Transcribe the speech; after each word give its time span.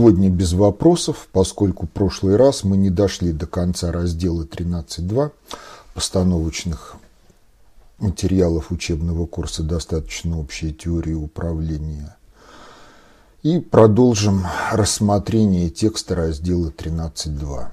Сегодня 0.00 0.30
без 0.30 0.54
вопросов, 0.54 1.28
поскольку 1.30 1.84
в 1.84 1.90
прошлый 1.90 2.36
раз 2.36 2.64
мы 2.64 2.78
не 2.78 2.88
дошли 2.88 3.32
до 3.32 3.46
конца 3.46 3.92
раздела 3.92 4.44
13.2 4.44 5.30
постановочных 5.92 6.96
материалов 7.98 8.70
учебного 8.70 9.26
курса 9.26 9.62
«Достаточно 9.62 10.40
общая 10.40 10.72
теория 10.72 11.16
управления». 11.16 12.16
И 13.42 13.58
продолжим 13.60 14.46
рассмотрение 14.72 15.68
текста 15.68 16.14
раздела 16.14 16.70
13.2. 16.70 17.66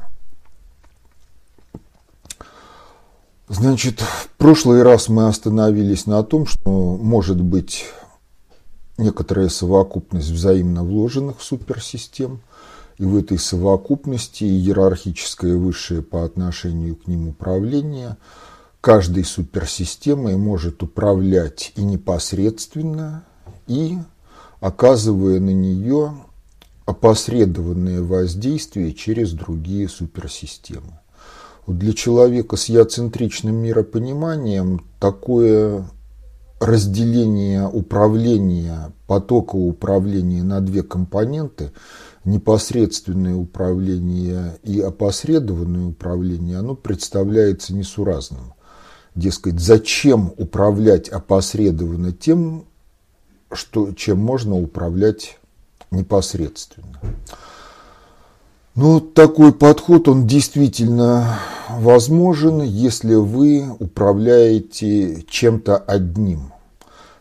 Значит, 3.47 4.01
в 4.01 4.27
прошлый 4.37 4.83
раз 4.83 5.07
мы 5.07 5.29
остановились 5.29 6.05
на 6.05 6.21
том, 6.23 6.45
что 6.45 6.97
может 6.97 7.39
быть 7.39 7.85
некоторая 8.97 9.49
совокупность 9.49 10.29
взаимно 10.29 10.83
вложенных 10.83 11.41
суперсистем, 11.41 12.41
и 12.97 13.05
в 13.05 13.15
этой 13.15 13.37
совокупности 13.37 14.43
иерархическое 14.43 15.55
высшее 15.55 16.01
по 16.01 16.23
отношению 16.25 16.95
к 16.95 17.07
ним 17.07 17.29
управление 17.29 18.17
каждой 18.81 19.23
суперсистемой 19.23 20.35
может 20.35 20.81
управлять 20.81 21.73
и 21.75 21.83
непосредственно, 21.83 23.23
и 23.67 23.97
оказывая 24.61 25.39
на 25.39 25.51
нее 25.51 26.15
опосредованное 26.85 28.01
воздействие 28.01 28.93
через 28.93 29.33
другие 29.33 29.89
суперсистемы. 29.89 30.99
Вот 31.65 31.77
для 31.77 31.93
человека 31.93 32.55
с 32.55 32.69
яцентричным 32.69 33.55
миропониманием 33.57 34.85
такое 34.99 35.85
разделение 36.59 37.67
управления, 37.67 38.91
потока 39.05 39.55
управления 39.55 40.43
на 40.43 40.59
две 40.61 40.83
компоненты, 40.83 41.71
непосредственное 42.25 43.35
управление 43.35 44.57
и 44.63 44.79
опосредованное 44.81 45.87
управление, 45.87 46.57
оно 46.57 46.75
представляется 46.75 47.73
несуразным. 47.73 48.53
Дескать, 49.15 49.59
зачем 49.59 50.33
управлять 50.37 51.09
опосредованно 51.09 52.11
тем, 52.11 52.65
что, 53.51 53.93
чем 53.93 54.19
можно 54.19 54.55
управлять 54.55 55.39
непосредственно. 55.89 56.99
Ну, 58.79 58.99
такой 58.99 59.53
подход, 59.53 60.07
он 60.07 60.27
действительно 60.27 61.39
возможен, 61.67 62.61
если 62.61 63.15
вы 63.15 63.65
управляете 63.79 65.25
чем-то 65.27 65.77
одним. 65.77 66.51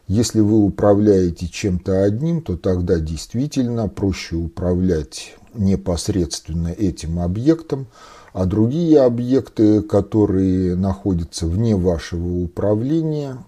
Если 0.06 0.40
вы 0.40 0.58
управляете 0.58 1.48
чем-то 1.48 2.04
одним, 2.04 2.42
то 2.42 2.58
тогда 2.58 2.98
действительно 2.98 3.88
проще 3.88 4.36
управлять 4.36 5.34
непосредственно 5.54 6.68
этим 6.68 7.20
объектом, 7.20 7.86
а 8.34 8.44
другие 8.44 9.00
объекты, 9.00 9.80
которые 9.80 10.76
находятся 10.76 11.46
вне 11.46 11.74
вашего 11.74 12.42
управления, 12.42 13.38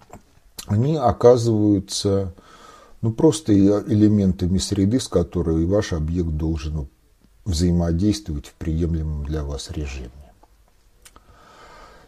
они 0.65 0.95
оказываются 0.95 2.33
ну, 3.03 3.11
просто 3.11 3.53
элементами 3.53 4.57
среды, 4.57 4.99
с 4.99 5.07
которой 5.07 5.63
ваш 5.67 5.93
объект 5.93 6.29
должен 6.29 6.87
взаимодействовать 7.49 8.47
в 8.47 8.53
приемлемом 8.53 9.25
для 9.25 9.43
вас 9.43 9.69
режиме. 9.71 10.11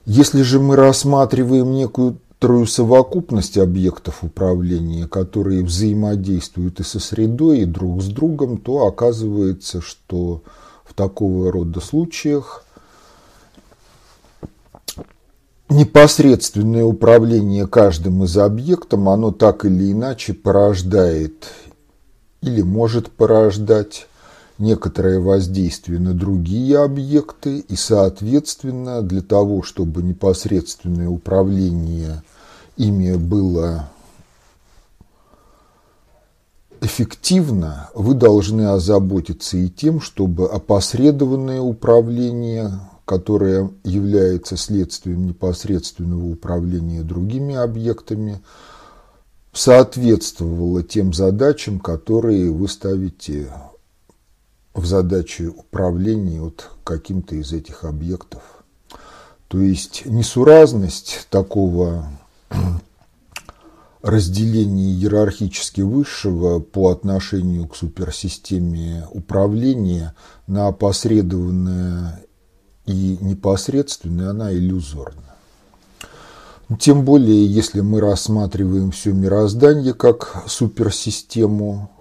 Если 0.05 0.41
же 0.41 0.59
мы 0.59 0.75
рассматриваем 0.75 1.73
некоторую 1.73 2.65
совокупность 2.65 3.57
объектов 3.57 4.23
управления, 4.23 5.07
которые 5.07 5.63
взаимодействуют 5.63 6.79
и 6.79 6.83
со 6.83 6.99
средой, 6.99 7.59
и 7.59 7.65
друг 7.65 8.01
с 8.01 8.07
другом, 8.07 8.57
то 8.57 8.87
оказывается, 8.87 9.81
что 9.81 10.41
в 10.83 10.93
такого 10.93 11.51
рода 11.51 11.81
случаях 11.81 12.65
непосредственное 15.69 16.83
управление 16.83 17.67
каждым 17.67 18.23
из 18.23 18.37
объектов, 18.37 19.07
оно 19.07 19.31
так 19.31 19.65
или 19.65 19.91
иначе 19.91 20.33
порождает 20.33 21.47
или 22.41 22.61
может 22.61 23.11
порождать 23.11 24.07
некоторое 24.61 25.19
воздействие 25.19 25.99
на 25.99 26.13
другие 26.13 26.79
объекты 26.79 27.59
и, 27.59 27.75
соответственно, 27.75 29.01
для 29.01 29.21
того, 29.21 29.63
чтобы 29.63 30.03
непосредственное 30.03 31.09
управление 31.09 32.23
ими 32.77 33.15
было 33.15 33.89
эффективно, 36.79 37.89
вы 37.93 38.13
должны 38.13 38.67
озаботиться 38.67 39.57
и 39.57 39.69
тем, 39.69 39.99
чтобы 39.99 40.49
опосредованное 40.49 41.61
управление, 41.61 42.71
которое 43.05 43.71
является 43.83 44.57
следствием 44.57 45.27
непосредственного 45.27 46.25
управления 46.25 47.03
другими 47.03 47.55
объектами, 47.55 48.41
соответствовало 49.53 50.81
тем 50.81 51.13
задачам, 51.13 51.79
которые 51.79 52.51
вы 52.51 52.67
ставите 52.67 53.49
в 54.73 54.85
задаче 54.85 55.47
управления 55.47 56.41
вот 56.41 56.69
каким-то 56.83 57.35
из 57.35 57.51
этих 57.51 57.83
объектов. 57.83 58.41
То 59.47 59.59
есть 59.59 60.05
несуразность 60.05 61.27
такого 61.29 62.07
разделения 64.01 64.93
иерархически 64.93 65.81
высшего 65.81 66.59
по 66.59 66.89
отношению 66.89 67.67
к 67.67 67.75
суперсистеме 67.75 69.07
управления 69.11 70.15
на 70.47 70.67
опосредованное 70.67 72.23
и 72.85 73.17
непосредственное, 73.21 74.29
она 74.29 74.53
иллюзорна. 74.53 75.35
Тем 76.79 77.03
более, 77.03 77.45
если 77.45 77.81
мы 77.81 77.99
рассматриваем 77.99 78.91
все 78.91 79.11
мироздание 79.11 79.93
как 79.93 80.43
суперсистему, 80.47 81.91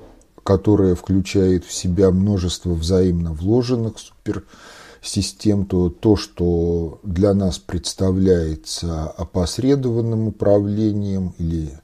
которая 0.45 0.95
включает 0.95 1.65
в 1.65 1.73
себя 1.73 2.11
множество 2.11 2.71
взаимно 2.71 3.33
вложенных 3.33 3.95
суперсистем, 3.99 5.67
то 5.67 5.91
то, 5.91 6.17
что 6.17 7.01
для 7.03 7.35
нас 7.35 7.59
представляется 7.59 9.09
опосредованным 9.09 10.29
управлением 10.29 11.35
или 11.39 11.79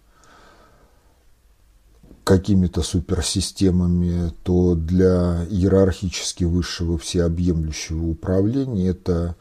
какими-то 2.24 2.82
суперсистемами, 2.82 4.32
то 4.42 4.74
для 4.74 5.46
иерархически 5.48 6.42
высшего 6.42 6.98
всеобъемлющего 6.98 8.04
управления 8.04 8.88
это 8.88 9.36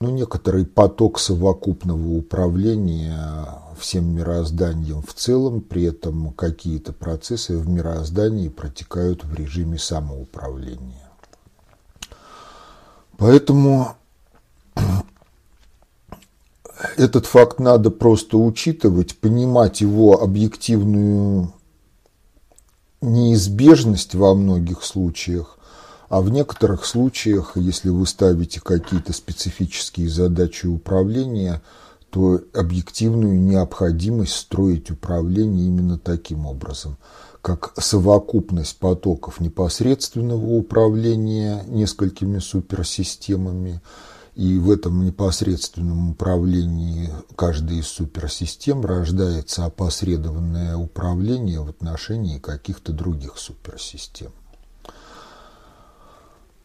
ну, 0.00 0.10
некоторый 0.10 0.66
поток 0.66 1.18
совокупного 1.18 2.08
управления 2.08 3.16
всем 3.78 4.14
мирозданием 4.14 5.02
в 5.02 5.12
целом, 5.14 5.60
при 5.60 5.84
этом 5.84 6.32
какие-то 6.32 6.92
процессы 6.92 7.56
в 7.56 7.68
мироздании 7.68 8.48
протекают 8.48 9.24
в 9.24 9.34
режиме 9.34 9.78
самоуправления. 9.78 11.08
Поэтому 13.16 13.94
этот 16.96 17.26
факт 17.26 17.58
надо 17.58 17.90
просто 17.90 18.36
учитывать, 18.36 19.18
понимать 19.18 19.80
его 19.80 20.20
объективную 20.20 21.52
неизбежность 23.00 24.14
во 24.14 24.34
многих 24.34 24.82
случаях, 24.82 25.55
а 26.08 26.20
в 26.20 26.30
некоторых 26.30 26.84
случаях, 26.84 27.52
если 27.56 27.88
вы 27.88 28.06
ставите 28.06 28.60
какие-то 28.60 29.12
специфические 29.12 30.08
задачи 30.08 30.66
управления– 30.66 31.62
то 32.16 32.40
объективную 32.54 33.38
необходимость 33.38 34.36
строить 34.36 34.90
управление 34.90 35.66
именно 35.66 35.98
таким 35.98 36.46
образом, 36.46 36.96
как 37.42 37.74
совокупность 37.78 38.78
потоков 38.78 39.38
непосредственного 39.38 40.46
управления 40.46 41.62
несколькими 41.66 42.38
суперсистемами, 42.38 43.82
и 44.34 44.58
в 44.58 44.70
этом 44.70 45.04
непосредственном 45.04 46.12
управлении 46.12 47.10
каждой 47.36 47.80
из 47.80 47.86
суперсистем 47.86 48.82
рождается 48.84 49.66
опосредованное 49.66 50.76
управление 50.76 51.60
в 51.60 51.68
отношении 51.68 52.38
каких-то 52.38 52.92
других 52.92 53.38
суперсистем. 53.38 54.32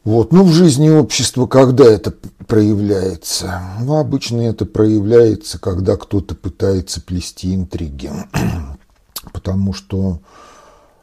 Вот. 0.04 0.34
Ну, 0.34 0.44
в 0.44 0.52
жизни 0.52 0.90
общества 0.90 1.46
когда 1.46 1.86
это 1.86 2.14
проявляется? 2.48 3.62
Ну, 3.82 3.98
обычно 3.98 4.42
это 4.42 4.66
проявляется, 4.66 5.60
когда 5.60 5.96
кто-то 5.96 6.34
пытается 6.36 7.02
плести 7.02 7.54
интриги. 7.54 8.12
Потому 9.34 9.74
что 9.74 10.20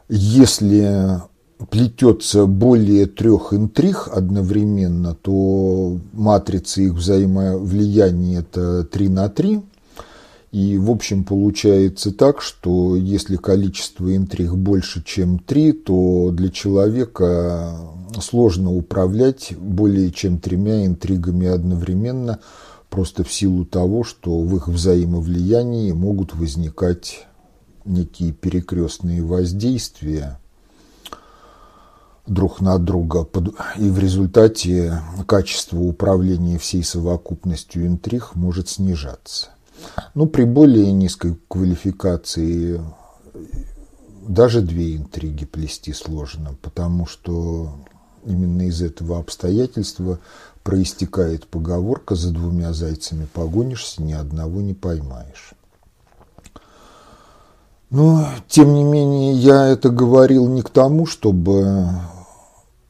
если 0.09 1.21
плетется 1.69 2.45
более 2.45 3.05
трех 3.05 3.53
интриг 3.53 4.09
одновременно, 4.11 5.15
то 5.15 5.97
матрица 6.13 6.81
их 6.81 6.93
взаимовлияния 6.93 8.39
это 8.39 8.83
3 8.83 9.09
на 9.09 9.29
3. 9.29 9.61
И, 10.51 10.77
в 10.77 10.89
общем, 10.89 11.23
получается 11.23 12.11
так, 12.11 12.41
что 12.41 12.95
если 12.95 13.35
количество 13.35 14.15
интриг 14.15 14.53
больше, 14.53 15.03
чем 15.03 15.37
3, 15.37 15.73
то 15.73 16.31
для 16.31 16.49
человека 16.49 17.77
сложно 18.21 18.73
управлять 18.73 19.53
более 19.57 20.11
чем 20.11 20.39
тремя 20.39 20.85
интригами 20.85 21.47
одновременно, 21.47 22.39
просто 22.89 23.23
в 23.23 23.31
силу 23.31 23.65
того, 23.65 24.03
что 24.03 24.39
в 24.39 24.55
их 24.55 24.67
взаимовлиянии 24.67 25.91
могут 25.91 26.33
возникать 26.35 27.27
некие 27.85 28.31
перекрестные 28.31 29.23
воздействия 29.23 30.39
друг 32.27 32.61
на 32.61 32.77
друга, 32.77 33.27
и 33.77 33.89
в 33.89 33.99
результате 33.99 35.01
качество 35.27 35.79
управления 35.79 36.59
всей 36.59 36.83
совокупностью 36.83 37.87
интриг 37.87 38.35
может 38.35 38.69
снижаться. 38.69 39.49
Но 40.13 40.25
при 40.25 40.43
более 40.43 40.91
низкой 40.91 41.37
квалификации 41.47 42.81
даже 44.27 44.61
две 44.61 44.95
интриги 44.95 45.45
плести 45.45 45.91
сложно, 45.91 46.55
потому 46.61 47.07
что 47.07 47.73
именно 48.25 48.67
из 48.67 48.81
этого 48.81 49.19
обстоятельства 49.19 50.19
проистекает 50.63 51.47
поговорка 51.47 52.15
«за 52.15 52.31
двумя 52.31 52.73
зайцами 52.73 53.27
погонишься, 53.31 54.01
ни 54.01 54.13
одного 54.13 54.61
не 54.61 54.73
поймаешь». 54.73 55.53
Но, 57.89 58.27
тем 58.47 58.73
не 58.73 58.83
менее, 58.83 59.33
я 59.33 59.67
это 59.67 59.89
говорил 59.89 60.47
не 60.47 60.61
к 60.61 60.69
тому, 60.69 61.07
чтобы 61.07 61.89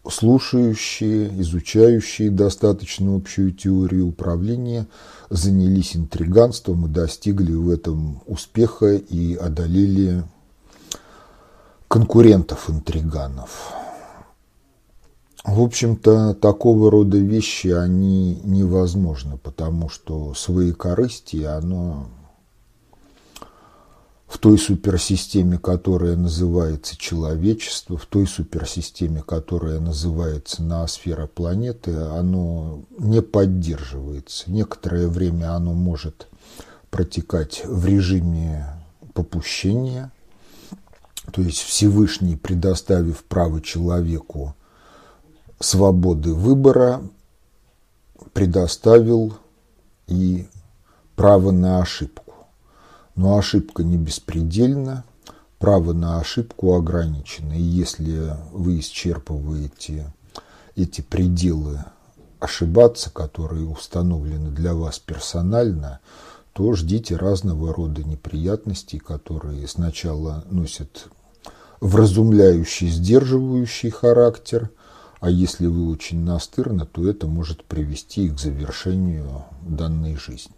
слушающие, 0.10 1.40
изучающие 1.42 2.30
достаточно 2.30 3.16
общую 3.16 3.52
теорию 3.52 4.08
управления 4.08 4.88
занялись 5.30 5.96
интриганством 5.96 6.86
и 6.86 6.90
достигли 6.90 7.54
в 7.54 7.70
этом 7.70 8.22
успеха 8.26 8.96
и 8.96 9.36
одолели 9.36 10.24
конкурентов-интриганов. 11.88 13.74
В 15.52 15.64
общем-то, 15.64 16.36
такого 16.36 16.92
рода 16.92 17.18
вещи, 17.18 17.70
они 17.70 18.40
невозможны, 18.44 19.40
потому 19.40 19.90
что 19.90 20.36
свои 20.36 20.74
корысти, 20.74 21.42
оно 21.44 22.08
в 24.28 24.38
той 24.38 24.60
суперсистеме, 24.60 25.58
которая 25.58 26.16
называется 26.16 26.96
человечество, 26.96 27.98
в 27.98 28.06
той 28.06 28.28
суперсистеме, 28.28 29.24
которая 29.24 29.80
называется 29.80 30.62
ноосфера 30.62 31.26
планеты, 31.26 31.96
оно 31.96 32.84
не 33.00 33.24
поддерживается. 33.24 34.52
Некоторое 34.52 35.08
время 35.08 35.56
оно 35.56 35.74
может 35.74 36.28
протекать 36.92 37.64
в 37.66 37.88
режиме 37.88 38.68
попущения, 39.16 40.12
то 41.34 41.42
есть 41.42 41.64
Всевышний, 41.64 42.36
предоставив 42.36 43.24
право 43.24 43.62
человеку 43.62 44.54
свободы 45.60 46.34
выбора, 46.34 47.02
предоставил 48.34 49.34
и 50.08 50.48
право 51.16 51.52
на 51.52 51.82
ошибку. 51.82 52.34
Но 53.16 53.38
ошибка 53.38 53.84
не 53.84 53.98
беспредельна, 53.98 55.04
право 55.58 55.94
на 55.94 56.20
ошибку 56.20 56.74
ограничено. 56.74 57.54
И 57.54 57.62
если 57.62 58.34
вы 58.52 58.80
исчерпываете 58.80 60.12
эти 60.76 61.02
пределы 61.02 61.84
ошибаться, 62.40 63.12
которые 63.12 63.68
установлены 63.68 64.52
для 64.52 64.74
вас 64.74 65.00
персонально, 65.00 66.00
то 66.54 66.74
ждите 66.74 67.16
разного 67.16 67.74
рода 67.74 68.04
неприятностей, 68.04 69.00
которые 69.00 69.68
сначала 69.68 70.44
носят 70.50 71.08
вразумляющий, 71.82 72.88
сдерживающий 72.88 73.90
характер, 73.90 74.70
а 75.20 75.30
если 75.30 75.68
вы 75.68 75.90
очень 75.90 76.24
настырны, 76.24 76.86
то 76.86 77.08
это 77.08 77.28
может 77.28 77.66
привести 77.66 78.30
к 78.30 78.40
завершению 78.40 79.46
данной 79.62 80.16
жизни. 80.16 80.56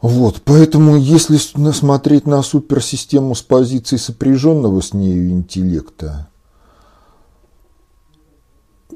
Вот, 0.00 0.40
поэтому 0.44 0.96
если 0.96 1.36
смотреть 1.36 2.26
на 2.26 2.42
суперсистему 2.42 3.34
с 3.34 3.42
позиции 3.42 3.96
сопряженного 3.96 4.80
с 4.80 4.94
нею 4.94 5.30
интеллекта, 5.30 6.27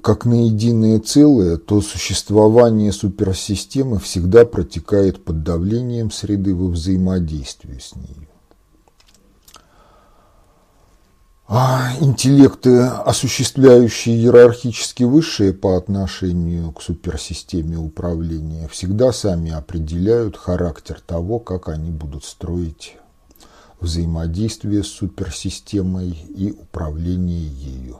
как 0.02 0.26
на 0.26 0.46
единое 0.46 0.98
целое, 0.98 1.56
то 1.56 1.80
существование 1.80 2.92
суперсистемы 2.92 3.98
всегда 3.98 4.44
протекает 4.44 5.24
под 5.24 5.44
давлением 5.44 6.10
среды 6.10 6.54
во 6.54 6.68
взаимодействии 6.68 7.78
с 7.78 7.94
ней. 7.94 8.28
А 11.46 11.92
интеллекты, 12.00 12.80
осуществляющие 12.80 14.16
иерархически 14.16 15.04
высшие 15.04 15.52
по 15.52 15.76
отношению 15.76 16.72
к 16.72 16.80
суперсистеме 16.80 17.76
управления, 17.76 18.68
всегда 18.68 19.12
сами 19.12 19.50
определяют 19.52 20.36
характер 20.36 21.00
того, 21.06 21.38
как 21.38 21.68
они 21.68 21.90
будут 21.90 22.24
строить 22.24 22.96
взаимодействие 23.80 24.82
с 24.82 24.86
суперсистемой 24.86 26.10
и 26.10 26.52
управление 26.52 27.46
ею, 27.46 27.98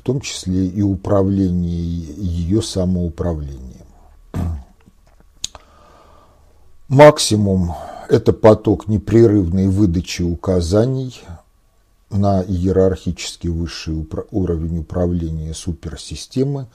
в 0.00 0.02
том 0.02 0.22
числе 0.22 0.66
и 0.66 0.80
управление 0.80 1.76
ее 2.16 2.62
самоуправлением. 2.62 3.60
Максимум– 6.88 7.74
это 8.08 8.32
поток 8.32 8.88
непрерывной 8.88 9.68
выдачи 9.68 10.22
указаний– 10.22 11.20
на 12.10 12.42
иерархически 12.42 13.48
высший 13.48 14.06
уровень 14.30 14.80
управления 14.80 15.54
суперсистемы 15.54 16.66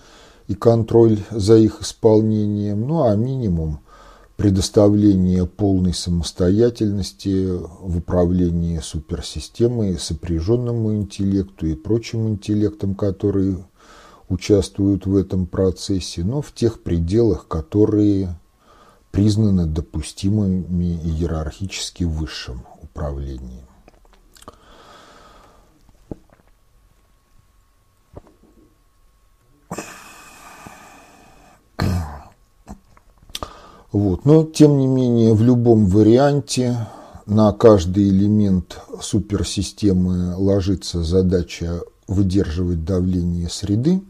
и 0.48 0.55
контроль 0.55 1.20
за 1.29 1.58
их 1.58 1.82
исполнением, 1.82 2.88
ну 2.88 3.03
а 3.03 3.15
минимум 3.15 3.79
предоставление 4.36 5.46
полной 5.46 5.94
самостоятельности 5.94 7.48
в 7.48 7.98
управлении 7.98 8.80
суперсистемой 8.80 9.98
сопряженному 9.98 10.94
интеллекту 10.94 11.68
и 11.68 11.75
прочим 11.75 12.27
интеллектам, 12.27 12.96
которые 12.96 13.65
участвуют 14.27 15.06
в 15.06 15.15
этом 15.15 15.46
процессе, 15.46 16.24
но 16.24 16.42
в 16.42 16.51
тех 16.51 16.84
пределах, 16.84 17.48
которые 17.48 18.39
признаны 19.12 19.65
допустимыми 19.65 21.00
иерархически 21.04 22.04
высшим 22.04 22.65
управлением. 22.82 23.65
Вот. 33.96 34.25
Но, 34.25 34.44
тем 34.44 34.78
не 34.78 34.88
менее, 34.88 35.34
в 35.34 35.42
любом 35.42 35.86
варианте 35.86 36.86
на 37.25 37.54
каждый 37.54 38.10
элемент 38.10 38.78
суперсистемы 39.02 40.36
ложится 40.36 41.02
задача 41.02 41.80
выдерживать 42.06 42.84
давление 42.84 43.48
среды. 43.48 44.04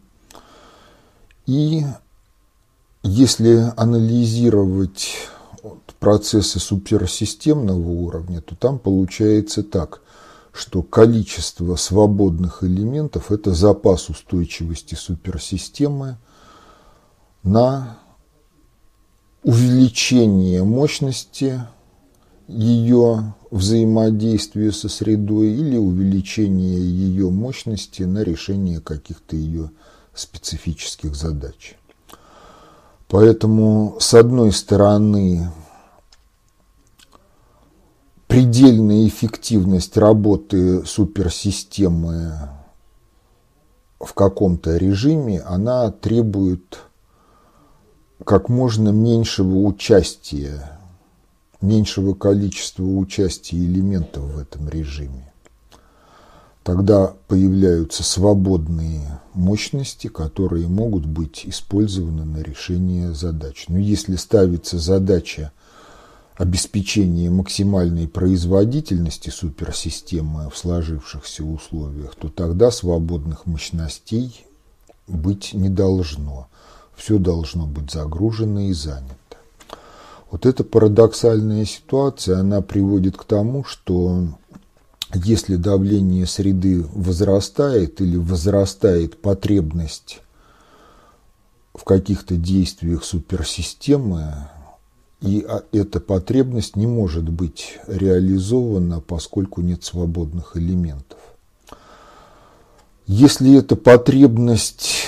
И 1.45 1.83
если 3.03 3.71
анализировать 3.77 5.17
процессы 5.99 6.59
суперсистемного 6.59 7.87
уровня, 7.87 8.41
то 8.41 8.55
там 8.55 8.79
получается 8.79 9.61
так, 9.61 10.01
что 10.51 10.81
количество 10.81 11.75
свободных 11.75 12.63
элементов– 12.63 13.31
это 13.31 13.53
запас 13.53 14.09
устойчивости 14.09 14.95
суперсистемы 14.95 16.17
на 17.43 17.99
увеличение 19.45 20.63
мощности 20.63 21.61
ее 22.47 23.35
взаимодействия 23.51 24.71
со 24.71 24.89
средой 24.89 25.49
или 25.49 25.77
увеличение 25.77 26.79
ее 26.79 27.29
мощности 27.29 28.01
на 28.01 28.23
решение 28.23 28.81
каких-то 28.81 29.35
ее 29.35 29.69
специфических 30.15 31.15
задач. 31.15 31.75
Поэтому, 33.07 33.97
с 33.99 34.15
одной 34.15 34.51
стороны, 34.51 35.51
предельная 38.25 39.07
эффективность 39.07 39.95
работы 39.95 40.83
суперсистемы 40.87 42.49
в 43.99 44.11
каком-то 44.15 44.77
режиме, 44.77 45.41
она 45.41 45.91
требует 45.91 46.79
как 48.23 48.49
можно 48.49 48.89
меньшего 48.89 49.57
участия, 49.57 50.79
меньшего 51.61 52.13
количества 52.13 52.83
участия 52.83 53.57
элементов 53.57 54.23
в 54.23 54.39
этом 54.39 54.69
режиме. 54.69 55.31
Тогда 56.63 57.13
появляются 57.27 58.03
свободные 58.03 59.19
мощности, 59.35 60.07
которые 60.07 60.67
могут 60.67 61.05
быть 61.05 61.43
использованы 61.45 62.25
на 62.25 62.37
решение 62.41 63.13
задач. 63.13 63.65
Но 63.67 63.77
если 63.77 64.15
ставится 64.15 64.79
задача 64.79 65.51
обеспечения 66.35 67.29
максимальной 67.29 68.07
производительности 68.07 69.29
суперсистемы 69.29 70.49
в 70.49 70.57
сложившихся 70.57 71.43
условиях, 71.43 72.15
то 72.15 72.29
тогда 72.29 72.71
свободных 72.71 73.45
мощностей 73.45 74.45
быть 75.07 75.53
не 75.53 75.69
должно. 75.69 76.47
Все 76.95 77.17
должно 77.17 77.65
быть 77.65 77.91
загружено 77.91 78.61
и 78.61 78.73
занято. 78.73 79.15
Вот 80.31 80.45
эта 80.45 80.63
парадоксальная 80.63 81.65
ситуация, 81.65 82.39
она 82.39 82.61
приводит 82.61 83.17
к 83.17 83.23
тому, 83.25 83.63
что 83.63 84.27
если 85.13 85.55
давление 85.55 86.25
среды 86.25 86.85
возрастает 86.93 88.01
или 88.01 88.17
возрастает 88.17 89.21
потребность 89.21 90.21
в 91.73 91.83
каких-то 91.83 92.35
действиях 92.35 93.03
суперсистемы, 93.03 94.47
и 95.21 95.45
а, 95.47 95.63
эта 95.71 95.99
потребность 95.99 96.75
не 96.75 96.87
может 96.87 97.29
быть 97.29 97.79
реализована, 97.87 99.01
поскольку 99.01 99.61
нет 99.61 99.83
свободных 99.83 100.57
элементов. 100.57 101.19
Если 103.07 103.57
эта 103.57 103.75
потребность 103.75 105.07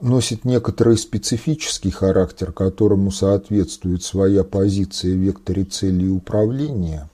носит 0.00 0.44
некоторый 0.44 0.96
специфический 0.96 1.90
характер, 1.90 2.52
которому 2.52 3.10
соответствует 3.10 4.02
своя 4.02 4.44
позиция 4.44 5.14
в 5.14 5.18
векторе 5.18 5.64
цели 5.64 6.06
и 6.06 6.10
управления, 6.10 7.10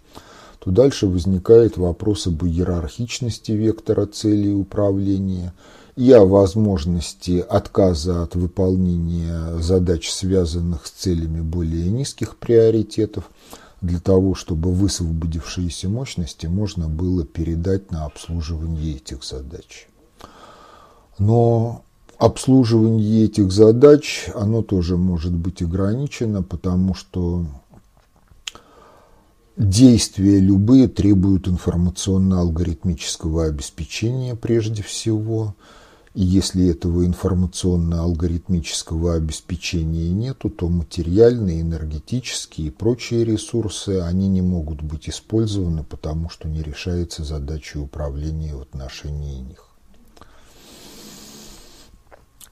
то 0.58 0.70
дальше 0.70 1.06
возникает 1.06 1.76
вопрос 1.76 2.26
об 2.26 2.44
иерархичности 2.44 3.52
вектора 3.52 4.06
цели 4.06 4.48
и 4.48 4.54
управления 4.54 5.54
и 5.96 6.12
о 6.12 6.24
возможности 6.24 7.44
отказа 7.46 8.22
от 8.22 8.34
выполнения 8.34 9.58
задач, 9.58 10.10
связанных 10.10 10.86
с 10.86 10.90
целями 10.90 11.40
более 11.40 11.90
низких 11.90 12.36
приоритетов, 12.36 13.24
для 13.80 13.98
того, 13.98 14.34
чтобы 14.34 14.72
высвободившиеся 14.72 15.88
мощности 15.88 16.46
можно 16.46 16.88
было 16.88 17.24
передать 17.24 17.90
на 17.90 18.04
обслуживание 18.04 18.96
этих 18.96 19.24
задач. 19.24 19.88
Но 21.18 21.82
обслуживание 22.20 23.24
этих 23.24 23.50
задач, 23.50 24.30
оно 24.34 24.62
тоже 24.62 24.98
может 24.98 25.32
быть 25.32 25.62
ограничено, 25.62 26.42
потому 26.42 26.94
что 26.94 27.46
действия 29.56 30.38
любые 30.38 30.86
требуют 30.86 31.48
информационно-алгоритмического 31.48 33.46
обеспечения 33.46 34.36
прежде 34.36 34.82
всего. 34.82 35.54
И 36.14 36.22
если 36.22 36.68
этого 36.68 37.06
информационно-алгоритмического 37.06 39.14
обеспечения 39.14 40.10
нету, 40.10 40.50
то 40.50 40.68
материальные, 40.68 41.62
энергетические 41.62 42.66
и 42.66 42.70
прочие 42.70 43.24
ресурсы, 43.24 44.00
они 44.00 44.28
не 44.28 44.42
могут 44.42 44.82
быть 44.82 45.08
использованы, 45.08 45.84
потому 45.84 46.28
что 46.28 46.48
не 46.48 46.62
решается 46.62 47.24
задача 47.24 47.78
управления 47.78 48.54
в 48.54 48.60
отношении 48.60 49.40
них. 49.40 49.69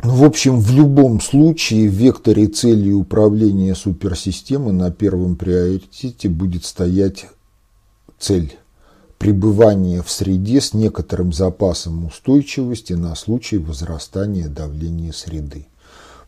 Ну, 0.08 0.14
в 0.14 0.24
общем, 0.24 0.58
в 0.58 0.70
любом 0.70 1.20
случае 1.20 1.86
в 1.86 1.92
векторе 1.92 2.46
цели 2.46 2.90
управления 2.92 3.74
суперсистемы 3.74 4.72
на 4.72 4.90
первом 4.90 5.36
приоритете 5.36 6.30
будет 6.30 6.64
стоять 6.64 7.26
цель 8.18 8.56
пребывания 9.18 10.00
в 10.00 10.10
среде 10.10 10.62
с 10.62 10.72
некоторым 10.72 11.34
запасом 11.34 12.06
устойчивости 12.06 12.94
на 12.94 13.14
случай 13.16 13.58
возрастания 13.58 14.48
давления 14.48 15.12
среды. 15.12 15.66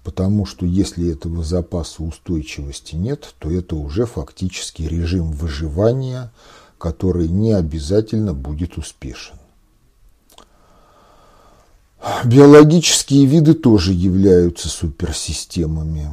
Потому 0.05 0.45
что 0.45 0.67
если 0.67 1.11
этого 1.11 1.43
запаса 1.43 2.03
устойчивости 2.03 2.97
нет, 2.97 3.35
то 3.39 3.51
это 3.51 3.77
уже 3.77 4.05
фактически 4.05 4.83
режим 4.83 5.33
выживания, 5.33 6.31
который 6.77 7.29
не 7.29 7.55
обязательно 7.55 8.35
будет 8.35 8.77
успешен. 8.77 9.40
Биологические 12.25 13.27
виды 13.27 13.55
тоже 13.55 13.93
являются 13.93 14.69
суперсистемами. 14.69 16.11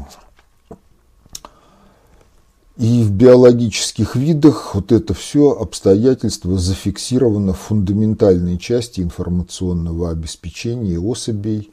И 2.77 3.03
в 3.03 3.11
биологических 3.11 4.15
видах 4.15 4.75
вот 4.75 4.91
это 4.91 5.13
все 5.13 5.51
обстоятельство 5.51 6.57
зафиксировано 6.57 7.53
в 7.53 7.59
фундаментальной 7.59 8.57
части 8.59 9.01
информационного 9.01 10.11
обеспечения 10.11 10.99
особей 10.99 11.71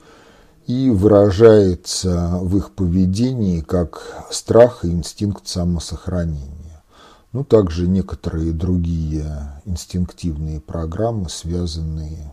и 0.67 0.89
выражается 0.89 2.39
в 2.41 2.57
их 2.57 2.71
поведении 2.71 3.61
как 3.61 4.27
страх 4.31 4.85
и 4.85 4.89
инстинкт 4.89 5.47
самосохранения. 5.47 6.83
Ну, 7.33 7.45
также 7.45 7.87
некоторые 7.87 8.53
другие 8.53 9.61
инстинктивные 9.67 10.61
программы, 10.61 11.29
связанные 11.29 12.33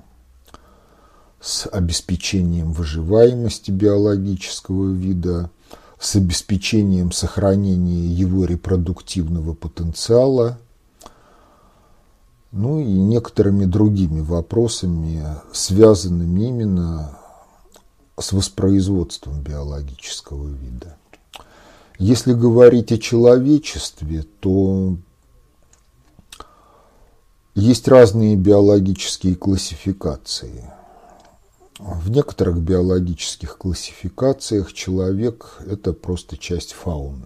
с 1.42 1.68
обеспечением 1.68 2.72
выживаемости 2.72 3.72
биологического 3.72 4.92
вида, 4.94 5.50
с 6.00 6.16
обеспечением 6.16 7.12
сохранения 7.12 8.06
его 8.06 8.46
репродуктивного 8.46 9.56
потенциала, 9.56 10.60
ну 12.52 12.80
и 12.80 12.86
некоторыми 12.86 13.66
другими 13.66 14.20
вопросами, 14.22 15.24
связанными 15.52 16.48
именно 16.48 17.18
с 18.20 18.34
воспроизводством 18.34 19.42
биологического 19.42 20.48
вида. 20.48 20.96
Если 21.98 22.34
говорить 22.34 22.92
о 22.92 22.98
человечестве, 23.00 24.26
то 24.42 24.96
есть 27.56 27.88
разные 27.88 28.36
биологические 28.36 29.36
классификации– 29.36 30.72
в 31.82 32.12
некоторых 32.12 32.60
биологических 32.60 33.58
классификациях 33.58 34.72
человек– 34.72 35.58
это 35.68 35.94
просто 35.94 36.38
часть 36.38 36.74
фауны. 36.74 37.26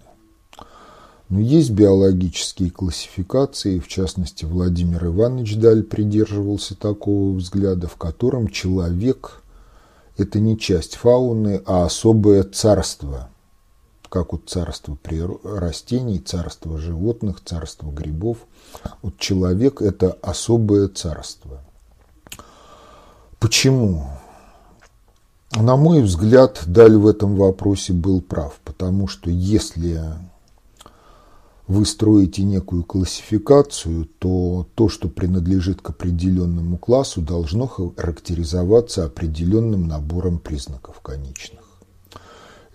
Но 1.28 1.40
есть 1.40 1.72
биологические 1.72 2.72
классификации, 2.72 3.80
в 3.80 3.88
частности, 3.88 4.46
Владимир 4.46 5.08
Иванович 5.08 5.58
Даль 5.58 5.84
придерживался 5.84 6.76
такого 6.76 7.36
взгляда, 7.36 7.88
в 7.88 7.96
котором 7.98 8.48
человек– 8.48 9.42
это 10.18 10.40
не 10.40 10.58
часть 10.58 10.96
фауны, 10.96 11.62
а 11.66 11.84
особое 11.86 12.44
царство, 12.44 13.30
как 14.08 14.32
вот 14.32 14.44
царство 14.48 14.98
растений, 15.44 16.20
царство 16.20 16.78
животных, 16.78 17.42
царство 17.44 17.92
грибов. 17.92 18.38
Вот 19.02 19.18
человек– 19.18 19.82
это 19.84 20.18
особое 20.22 20.88
царство. 20.88 21.62
Почему? 23.40 24.08
На 25.56 25.78
мой 25.78 26.02
взгляд, 26.02 26.64
Даль 26.68 26.98
в 26.98 27.08
этом 27.08 27.38
вопросе 27.38 27.94
был 27.94 28.22
прав, 28.22 28.60
потому 28.66 29.08
что 29.08 29.30
если 29.30 30.02
вы 31.66 31.86
строите 31.86 32.44
некую 32.44 32.84
классификацию, 32.84 34.10
то 34.20 34.68
то, 34.76 34.90
что 34.90 35.08
принадлежит 35.08 35.82
к 35.82 35.92
определенному 35.92 36.78
классу, 36.78 37.22
должно 37.22 37.68
характеризоваться 37.68 39.06
определенным 39.06 39.88
набором 39.88 40.40
признаков 40.40 41.00
конечных. 41.00 41.62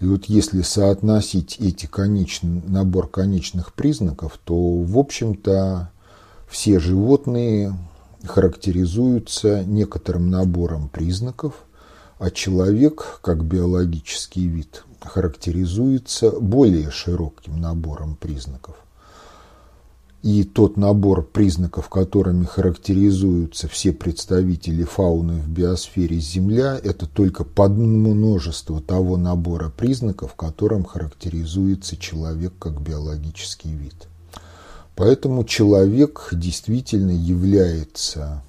И 0.00 0.06
вот 0.06 0.24
если 0.24 0.62
соотносить 0.62 1.58
эти 1.60 1.84
конечный, 1.84 2.62
набор 2.66 3.08
конечных 3.08 3.74
признаков, 3.74 4.40
то, 4.42 4.54
в 4.54 4.98
общем-то, 4.98 5.90
все 6.48 6.78
животные 6.78 7.76
характеризуются 8.24 9.64
некоторым 9.64 10.30
набором 10.30 10.88
признаков– 10.88 11.52
а 12.20 12.30
человек, 12.30 13.18
как 13.22 13.42
биологический 13.44 14.46
вид, 14.46 14.84
характеризуется 15.00 16.30
более 16.30 16.90
широким 16.90 17.58
набором 17.58 18.14
признаков. 18.14 18.76
и 20.22 20.44
тот 20.44 20.76
набор 20.76 21.22
признаков, 21.22 21.88
которыми 21.88 22.44
характеризуются 22.44 23.68
все 23.68 23.94
представители 23.94 24.84
фауны 24.84 25.40
в 25.40 25.48
биосфере 25.48 26.20
Земля, 26.20 26.78
это 26.84 27.06
только 27.06 27.42
подмножество 27.42 28.82
того 28.82 29.16
набора 29.16 29.70
признаков, 29.70 30.34
которым 30.34 30.84
характеризуется 30.84 31.96
человек 31.96 32.52
как 32.58 32.82
биологический 32.82 33.72
вид. 33.72 34.08
Поэтому 34.94 35.44
человек 35.44 36.28
действительно 36.32 37.12
является 37.12 38.42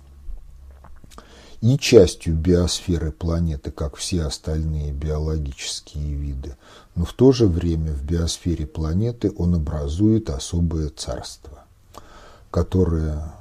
и 1.62 1.78
частью 1.78 2.36
биосферы 2.36 3.12
планеты, 3.12 3.72
как 3.72 3.96
все 3.96 4.24
остальные 4.24 4.92
биологические 4.92 6.14
виды, 6.16 6.58
но 6.96 7.06
в 7.06 7.14
то 7.14 7.32
же 7.32 7.48
время 7.48 7.94
в 7.94 8.04
биосфере 8.04 8.66
планеты 8.66 9.32
он 9.38 9.56
образует 9.56 10.30
особое 10.30 10.90
царство 10.90 11.62
которая 12.52 13.34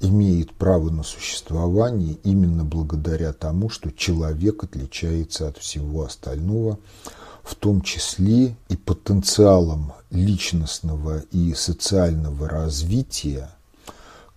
имеет 0.00 0.52
право 0.54 0.88
на 0.88 1.02
существование 1.02 2.16
именно 2.24 2.64
благодаря 2.64 3.34
тому, 3.34 3.68
что 3.68 3.90
человек 3.90 4.64
отличается 4.64 5.48
от 5.48 5.58
всего 5.58 6.04
остального, 6.04 6.78
в 7.42 7.54
том 7.56 7.82
числе 7.82 8.56
и 8.68 8.76
потенциалом 8.76 9.92
личностного 10.10 11.20
и 11.32 11.52
социального 11.52 12.48
развития, 12.48 13.50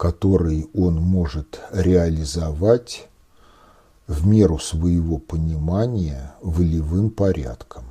который 0.04 0.68
он 0.74 0.96
может 0.96 1.62
реализовать 1.72 3.08
в 4.06 4.28
меру 4.28 4.60
своего 4.60 5.18
понимания 5.18 6.36
волевым 6.42 7.10
порядком. 7.10 7.86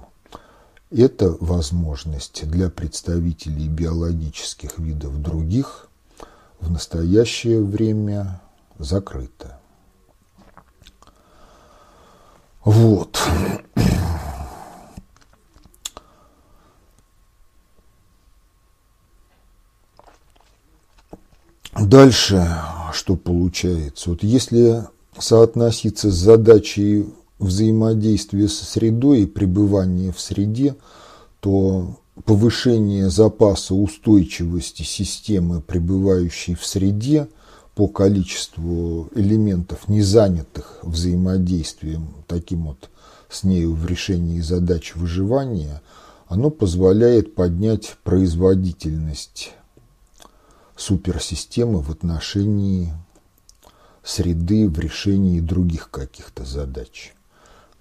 Эта 0.91 1.35
возможность 1.41 2.47
для 2.51 2.69
представителей 2.69 3.67
биологических 3.67 4.79
видов 4.79 5.23
других 5.23 5.89
в 6.61 6.71
настоящее 6.71 7.63
время 7.63 8.43
закрыта. 8.79 9.59
Вот. 12.63 13.19
Дальше 21.75 22.47
что 22.93 23.17
получается? 23.17 24.11
Вот 24.11 24.23
если 24.23 24.85
соотноситься 25.19 26.11
с 26.11 26.15
задачей 26.15 27.07
взаимодействие 27.39 28.49
со 28.49 28.65
средой 28.65 29.23
и 29.23 29.27
пребывание 29.27 30.13
в 30.13 30.21
среде, 30.21 30.77
то 31.41 31.99
повышение 32.25 33.11
запаса 33.11 33.75
устойчивости 33.75 34.83
системы, 34.83 35.61
пребывающей 35.61 36.55
в 36.55 36.65
среде, 36.65 37.29
по 37.75 37.89
количеству 37.89 39.09
элементов, 39.15 39.89
не 39.89 40.03
занятых 40.03 40.79
взаимодействием 40.83 42.09
таким 42.27 42.65
вот 42.67 42.91
с 43.31 43.45
нею 43.45 43.73
в 43.73 43.87
решении 43.87 44.41
задач 44.41 44.95
выживания, 44.95 45.81
оно 46.29 46.51
позволяет 46.51 47.35
поднять 47.35 47.97
производительность 48.05 49.53
суперсистемы 50.77 51.81
в 51.81 51.91
отношении 51.91 52.93
среды 54.03 54.69
в 54.69 54.79
решении 54.79 55.41
других 55.41 55.91
каких-то 55.91 56.45
задач 56.45 57.15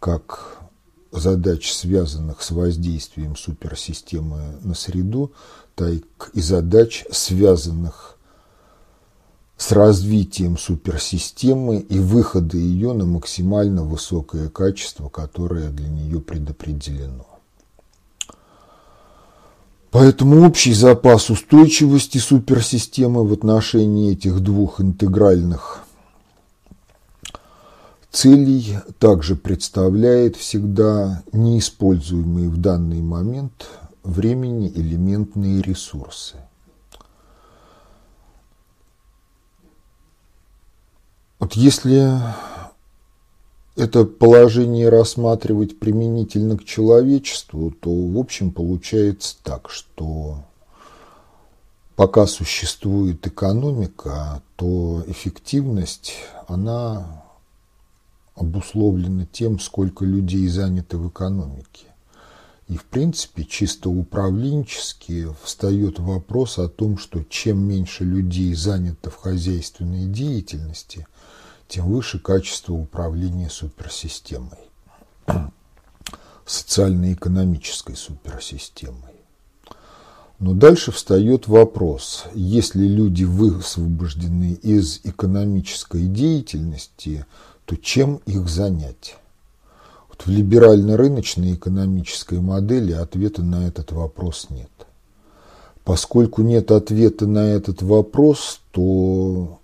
как 0.02 0.58
задач, 1.12 1.72
связанных 1.72 2.42
с 2.42 2.50
воздействием 2.52 3.36
суперсистемы 3.36 4.58
на 4.62 4.74
среду, 4.74 5.32
так 5.76 6.32
и 6.34 6.42
задач, 6.42 7.06
связанных 7.12 8.18
с 9.58 9.72
развитием 9.72 10.58
суперсистемы 10.58 11.80
и 11.80 12.00
выхода 12.00 12.58
ее 12.58 12.94
на 12.94 13.06
максимально 13.06 13.84
высокое 13.84 14.50
качество, 14.50 15.08
которое 15.08 15.70
для 15.70 15.88
нее 15.88 16.20
предопределено. 16.20 17.31
Поэтому 19.92 20.48
общий 20.48 20.74
запас 20.74 21.30
устойчивости 21.30 22.18
суперсистемы 22.18 23.28
в 23.28 23.34
отношении 23.34 24.14
этих 24.14 24.40
двух 24.40 24.80
интегральных 24.80 25.84
целей 28.10 28.78
также 29.00 29.36
представляет 29.36 30.38
всегда 30.38 31.24
неиспользуемые 31.34 32.50
в 32.50 32.58
данный 32.58 33.02
момент 33.02 33.68
времени 34.04 34.72
элементные 34.74 35.62
ресурсы. 35.62 36.38
Вот 41.40 41.54
если 41.54 42.18
это 43.76 44.06
положение 44.06 44.90
рассматривать 44.90 45.80
применительно 45.80 46.58
к 46.58 46.66
человечеству, 46.66 47.72
то 47.72 47.90
в 47.90 48.18
общем 48.18 48.52
получается 48.52 49.38
так, 49.44 49.70
что 49.70 50.44
пока 51.96 52.28
существует 52.28 53.26
экономика, 53.26 54.42
то 54.56 55.04
эффективность, 55.08 56.16
она 56.48 57.24
обусловлено 58.36 59.26
тем, 59.32 59.60
сколько 59.60 60.04
людей 60.04 60.48
занято 60.48 60.98
в 60.98 61.10
экономике. 61.10 61.86
И, 62.68 62.78
в 62.78 62.86
принципе, 62.86 63.44
чисто 63.44 63.90
управленчески 63.90 65.28
встает 65.44 66.00
вопрос 66.00 66.58
о 66.58 66.70
том, 66.70 66.98
что 66.98 67.24
чем 67.26 67.60
меньше 67.68 68.06
людей 68.06 68.54
занято 68.54 69.10
в 69.10 69.18
хозяйственной 69.18 70.06
деятельности, 70.06 71.06
тем 71.72 71.92
выше 71.92 72.20
качество 72.20 72.74
управления 72.74 73.50
суперсистемой, 73.50 74.60
социально-экономической 76.46 77.96
суперсистемой. 77.96 78.98
Но 80.40 80.54
дальше 80.54 80.92
встает 80.92 81.48
вопрос, 81.48 82.26
если 82.34 82.86
люди 82.86 83.24
высвобождены 83.24 84.54
из 84.54 85.00
экономической 85.04 86.08
деятельности– 86.08 87.26
то 87.72 87.78
чем 87.78 88.20
их 88.26 88.50
занять? 88.50 89.16
Вот 90.10 90.26
в 90.26 90.30
либерально-рыночной 90.30 91.54
экономической 91.54 92.42
модели 92.42 92.92
ответа 92.92 93.44
на 93.44 93.66
этот 93.66 93.94
вопрос 93.94 94.48
нет. 94.50 94.70
Поскольку 95.86 96.42
нет 96.42 96.70
ответа 96.72 97.28
на 97.28 97.50
этот 97.50 97.82
вопрос, 97.82 98.60
то 98.72 99.60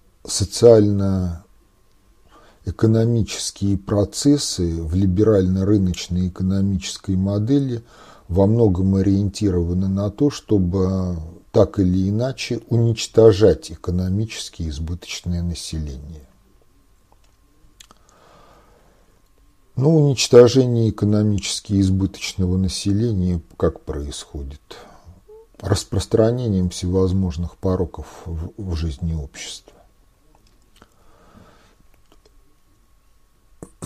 социально-экономические 2.68 3.78
процессы 3.78 4.84
в 4.84 4.94
либерально-рыночной 4.94 6.28
экономической 6.28 7.16
модели 7.16 7.84
во 8.28 8.46
многом 8.46 8.96
ориентированы 8.96 9.88
на 9.88 10.10
то, 10.10 10.30
чтобы 10.30 11.18
так 11.52 11.80
или 11.80 12.10
иначе 12.10 12.60
уничтожать 12.70 13.72
экономически 13.72 14.68
избыточное 14.68 15.42
население. 15.42 16.28
Ну, 19.78 20.08
уничтожение 20.08 20.90
экономически 20.90 21.80
избыточного 21.80 22.58
населения 22.58 23.42
как 23.58 23.82
происходит? 23.82 24.78
Распространением 25.60 26.70
всевозможных 26.70 27.58
пороков 27.58 28.08
в, 28.26 28.52
в 28.58 28.76
жизни 28.76 29.14
общества. 29.14 29.77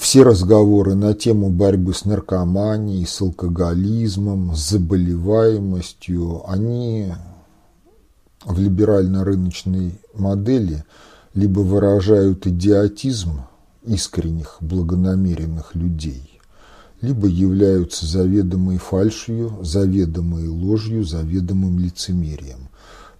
Все 0.02 0.24
разговоры 0.24 0.96
на 0.96 1.14
тему 1.14 1.52
борьбы 1.52 1.94
с 1.94 2.06
наркоманией, 2.06 3.06
с 3.06 3.22
алкоголизмом, 3.22 4.56
с 4.56 4.72
заболеваемостью, 4.72 6.42
они 6.50 7.14
в 8.44 8.60
либерально-рыночной 8.60 10.02
модели 10.16 10.84
либо 11.36 11.60
выражают 11.60 12.48
идиотизм 12.48 13.42
искренних, 13.84 14.58
благонамеренных 14.60 15.76
людей, 15.76 16.42
либо 17.00 17.28
являются 17.28 18.08
заведомой 18.08 18.80
фальшью, 18.80 19.60
заведомой 19.62 20.48
ложью, 20.48 21.04
заведомым 21.04 21.78
лицемерием, 21.78 22.70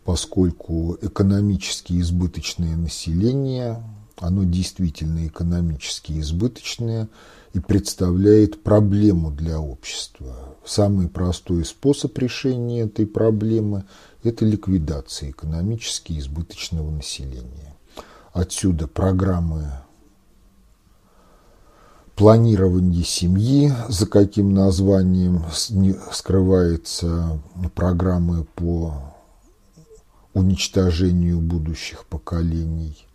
поскольку 0.04 0.98
экономически 1.00 2.02
избыточное 2.02 2.76
население, 2.76 3.84
оно 4.22 4.44
действительно 4.44 5.28
экономически 5.28 6.20
избыточное 6.20 7.10
и 7.54 7.60
представляет 7.60 8.62
проблему 8.64 9.32
для 9.32 9.60
общества. 9.60 10.56
Самый 10.64 11.10
простой 11.10 11.66
способ 11.66 12.16
решения 12.20 12.82
этой 12.82 13.08
проблемы– 13.08 13.84
это 14.24 14.46
ликвидация 14.46 15.32
экономически 15.32 16.20
избыточного 16.20 16.92
населения. 16.92 17.76
Отсюда 18.32 18.88
программы 18.88 19.72
планирование 22.16 23.04
семьи, 23.04 23.74
за 23.90 24.06
каким 24.06 24.54
названием 24.54 25.44
скрывается 26.14 27.42
программы 27.74 28.46
по 28.54 29.16
уничтожению 30.36 31.40
будущих 31.40 32.06
поколений, 32.06 33.08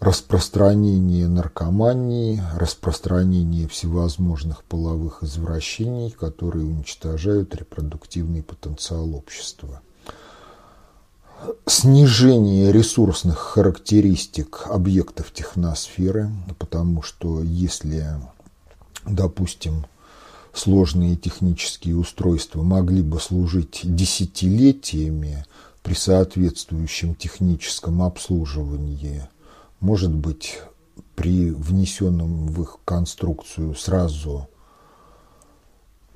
распространение 0.00 1.26
наркомании, 1.26 2.42
распространение 2.56 3.66
всевозможных 3.66 4.62
половых 4.64 5.22
извращений, 5.22 6.10
которые 6.10 6.64
уничтожают 6.66 7.54
репродуктивный 7.56 8.42
потенциал 8.42 9.14
общества. 9.14 9.80
Снижение 11.66 12.72
ресурсных 12.72 13.38
характеристик 13.38 14.66
объектов 14.66 15.32
техносферы, 15.32 16.30
потому 16.58 17.02
что 17.02 17.42
если, 17.42 18.06
допустим, 19.06 19.86
сложные 20.54 21.16
технические 21.16 21.96
устройства 21.96 22.62
могли 22.62 23.02
бы 23.02 23.20
служить 23.20 23.80
десятилетиями 23.84 25.44
при 25.82 25.94
соответствующем 25.94 27.14
техническом 27.14 28.02
обслуживании, 28.02 29.28
может 29.80 30.14
быть, 30.14 30.60
при 31.14 31.50
внесенном 31.50 32.48
в 32.48 32.62
их 32.62 32.78
конструкцию 32.84 33.74
сразу 33.74 34.48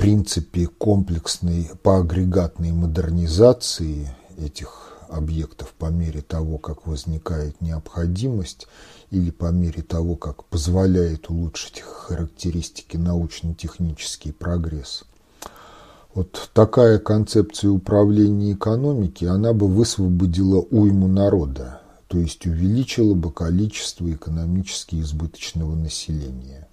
принципе 0.01 0.66
комплексной 0.66 1.70
поагрегатной 1.83 2.73
модернизации 2.73 4.09
этих 4.38 4.99
объектов 5.11 5.75
по 5.79 5.87
мере 5.87 6.23
того, 6.23 6.57
как 6.57 6.87
возникает 6.87 7.61
необходимость 7.61 8.66
или 9.11 9.31
по 9.31 9.51
мере 9.51 9.83
того, 9.83 10.16
как 10.16 10.44
позволяет 10.44 11.29
улучшить 11.29 11.79
их 11.81 11.85
характеристики 11.85 12.96
научно-технический 12.96 14.33
прогресс. 14.33 15.05
Вот 16.14 16.51
такая 16.55 16.99
концепция 16.99 17.70
управления 17.70 18.53
экономики, 18.53 19.27
она 19.27 19.53
бы 19.53 19.68
высвободила 19.68 20.61
уйму 20.70 21.09
народа, 21.09 21.80
то 22.11 22.18
есть 22.18 22.44
увеличила 22.44 23.14
бы 23.14 23.31
количество 23.31 24.12
экономически 24.12 24.96
избыточного 24.96 25.77
населения. 25.77 26.66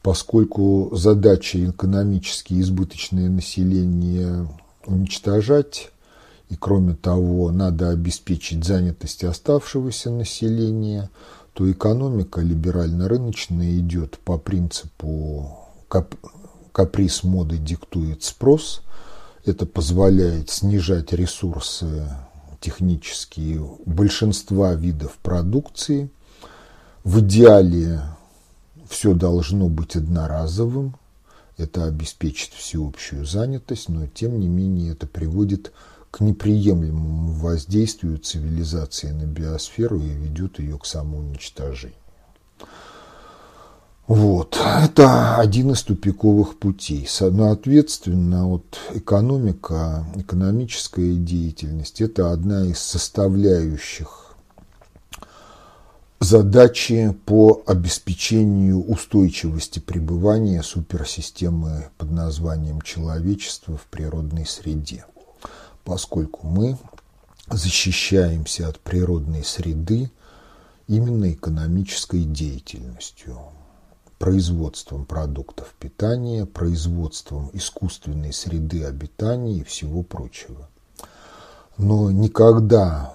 Поскольку 0.00 0.88
задача 0.94 1.62
экономически 1.68 2.58
избыточное 2.62 3.28
население 3.28 4.48
уничтожать, 4.86 5.92
и 6.48 6.56
кроме 6.56 6.94
того 6.94 7.50
надо 7.50 7.90
обеспечить 7.90 8.64
занятость 8.64 9.22
оставшегося 9.24 10.10
населения, 10.10 11.10
то 11.52 11.70
экономика 11.70 12.40
либерально-рыночная 12.40 13.78
идет 13.78 14.18
по 14.24 14.38
принципу 14.38 15.58
кап 15.88 16.14
каприз 16.72 17.22
моды 17.22 17.58
диктует 17.58 18.22
спрос. 18.22 18.80
Это 19.44 19.66
позволяет 19.66 20.48
снижать 20.48 21.12
ресурсы 21.12 22.08
технические 22.64 23.62
большинства 23.84 24.74
видов 24.74 25.18
продукции. 25.22 26.08
В 27.02 27.20
идеале 27.20 28.00
все 28.88 29.12
должно 29.12 29.68
быть 29.68 29.96
одноразовым. 29.96 30.96
Это 31.58 31.84
обеспечит 31.84 32.54
всеобщую 32.54 33.26
занятость, 33.26 33.90
но 33.90 34.06
тем 34.06 34.40
не 34.40 34.48
менее 34.48 34.92
это 34.92 35.06
приводит 35.06 35.72
к 36.10 36.20
неприемлемому 36.20 37.32
воздействию 37.32 38.16
цивилизации 38.16 39.10
на 39.10 39.26
биосферу 39.26 40.00
и 40.00 40.08
ведет 40.08 40.58
ее 40.58 40.78
к 40.78 40.86
самоуничтожению. 40.86 42.03
Вот. 44.06 44.58
Это 44.60 45.36
один 45.36 45.72
из 45.72 45.82
тупиковых 45.82 46.58
путей. 46.58 47.06
Соответственно, 47.08 48.46
вот 48.46 48.78
экономика, 48.92 50.04
экономическая 50.16 51.14
деятельность– 51.14 52.00
это 52.02 52.32
одна 52.32 52.66
из 52.66 52.78
составляющих 52.78 54.36
задачи 56.20 57.16
по 57.26 57.62
обеспечению 57.66 58.82
устойчивости 58.84 59.78
пребывания 59.78 60.62
суперсистемы 60.62 61.88
под 61.98 62.10
названием 62.10 62.80
человечество 62.82 63.76
в 63.76 63.86
природной 63.86 64.46
среде 64.46 65.04
поскольку 65.84 66.46
мы 66.46 66.78
защищаемся 67.48 68.68
от 68.68 68.80
природной 68.80 69.44
среды 69.44 70.10
именно 70.88 71.32
экономической 71.32 72.24
деятельностью, 72.24 73.38
производством 74.24 75.04
продуктов 75.04 75.74
питания, 75.78 76.46
производством 76.46 77.50
искусственной 77.52 78.32
среды 78.32 78.82
обитания 78.84 79.58
и 79.58 79.64
всего 79.64 80.02
прочего. 80.02 80.66
Но 81.76 82.10
никогда 82.10 83.14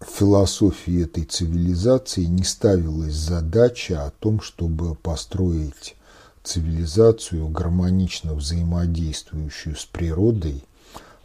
философии 0.00 1.02
этой 1.02 1.24
цивилизации 1.24 2.26
не 2.26 2.44
ставилась 2.44 3.14
задача 3.14 4.06
о 4.06 4.12
том, 4.12 4.40
чтобы 4.40 4.94
построить 4.94 5.96
цивилизацию, 6.44 7.48
гармонично 7.48 8.34
взаимодействующую 8.34 9.74
с 9.74 9.84
природой 9.84 10.62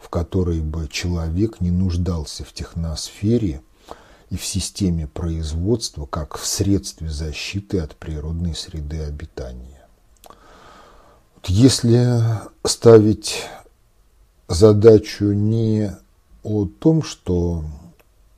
в 0.00 0.08
которой 0.08 0.62
бы 0.62 0.88
человек 0.88 1.60
не 1.60 1.70
нуждался 1.70 2.42
в 2.44 2.52
техносфере 2.52 3.60
и 4.30 4.36
в 4.36 4.44
системе 4.44 5.06
производства 5.06 6.06
как 6.06 6.36
в 6.36 6.46
средстве 6.46 7.08
защиты 7.08 7.78
от 7.78 7.94
природной 7.96 8.54
среды 8.54 9.00
обитания. 9.00 9.86
Если 11.44 12.20
ставить 12.64 13.44
задачу 14.48 15.26
не 15.26 15.92
о 16.42 16.66
том, 16.66 17.02
что 17.02 17.64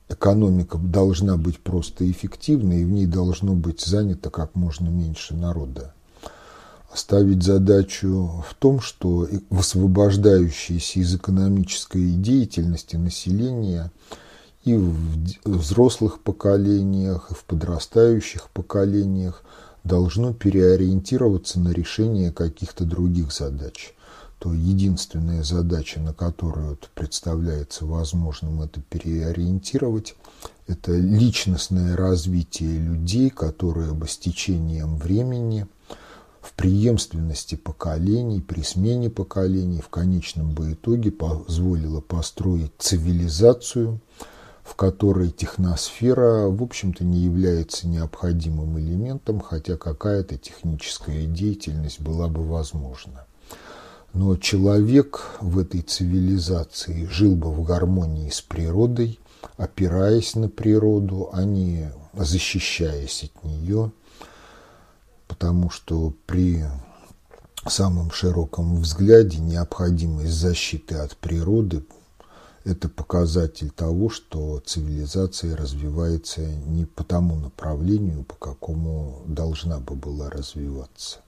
экономика 0.09 0.77
должна 0.77 1.37
быть 1.37 1.59
просто 1.59 2.09
эффективной 2.09 2.81
и 2.81 2.85
в 2.85 2.91
ней 2.91 3.05
должно 3.05 3.53
быть 3.53 3.81
занято 3.81 4.29
как 4.29 4.55
можно 4.55 4.89
меньше 4.89 5.35
народа, 5.35 5.93
ставить 6.93 7.43
задачу 7.43 8.43
в 8.47 8.53
том, 8.55 8.79
что 8.79 9.27
высвобождающееся 9.49 10.99
из 10.99 11.15
экономической 11.15 12.13
деятельности 12.13 12.95
население 12.95 13.91
и 14.63 14.75
в 14.75 15.27
взрослых 15.45 16.19
поколениях, 16.19 17.31
и 17.31 17.33
в 17.33 17.43
подрастающих 17.45 18.49
поколениях 18.49 19.43
должно 19.83 20.33
переориентироваться 20.33 21.59
на 21.59 21.69
решение 21.69 22.31
каких-то 22.31 22.83
других 22.83 23.31
задач. 23.31 23.93
То 24.39 24.53
единственная 24.53 25.43
задача, 25.43 25.99
на 25.99 26.13
которую 26.13 26.77
представляется 26.95 27.85
возможным 27.85 28.61
это 28.61 28.81
переориентировать, 28.81 30.15
это 30.67 30.93
личностное 30.95 31.97
развитие 31.97 32.77
людей, 32.77 33.29
которые 33.29 33.93
бы 33.93 34.07
с 34.07 34.17
течением 34.17 34.97
времени– 34.97 35.67
в 36.41 36.53
преемственности 36.53 37.55
поколений, 37.55 38.41
при 38.41 38.61
смене 38.61 39.09
поколений 39.09 39.81
в 39.81 39.89
конечном 39.89 40.51
бы 40.51 40.73
итоге 40.73 41.11
позволило 41.11 42.01
построить 42.01 42.71
цивилизацию, 42.77 43.99
в 44.69 44.75
которой 44.75 45.31
техносфера, 45.31 46.47
в 46.47 46.61
общем-то, 46.61 47.03
не 47.03 47.21
является 47.21 47.87
необходимым 47.87 48.77
элементом, 48.77 49.39
хотя 49.39 49.77
какая-то 49.77 50.37
техническая 50.37 51.25
деятельность 51.25 51.99
была 51.99 52.27
бы 52.27 52.45
возможна. 52.45 53.25
Но 54.13 54.37
человек 54.37 55.37
в 55.41 55.57
этой 55.57 55.81
цивилизации 55.81 57.05
жил 57.05 57.35
бы 57.35 57.51
в 57.51 57.63
гармонии 57.63 58.29
с 58.29 58.41
природой, 58.41 59.19
опираясь 59.57 60.35
на 60.35 60.49
природу, 60.49 61.29
а 61.33 61.43
не 61.43 61.91
защищаясь 62.13 63.23
от 63.23 63.43
нее– 63.43 63.91
потому 65.27 65.69
что 65.69 66.11
при 66.25 66.65
самом 67.67 68.09
широком 68.09 68.81
взгляде 68.81 69.37
необходимость 69.37 70.33
защиты 70.33 70.95
от 70.95 71.15
природы– 71.15 71.83
это 72.69 72.87
показатель 72.87 73.71
того, 73.71 74.09
что 74.09 74.59
цивилизация 74.59 75.57
развивается 75.57 76.41
не 76.41 76.85
по 76.85 77.03
тому 77.03 77.35
направлению, 77.35 78.23
по 78.23 78.35
какому 78.35 79.23
должна 79.25 79.79
бы 79.79 79.95
была 79.95 80.29
развиваться. 80.29 81.19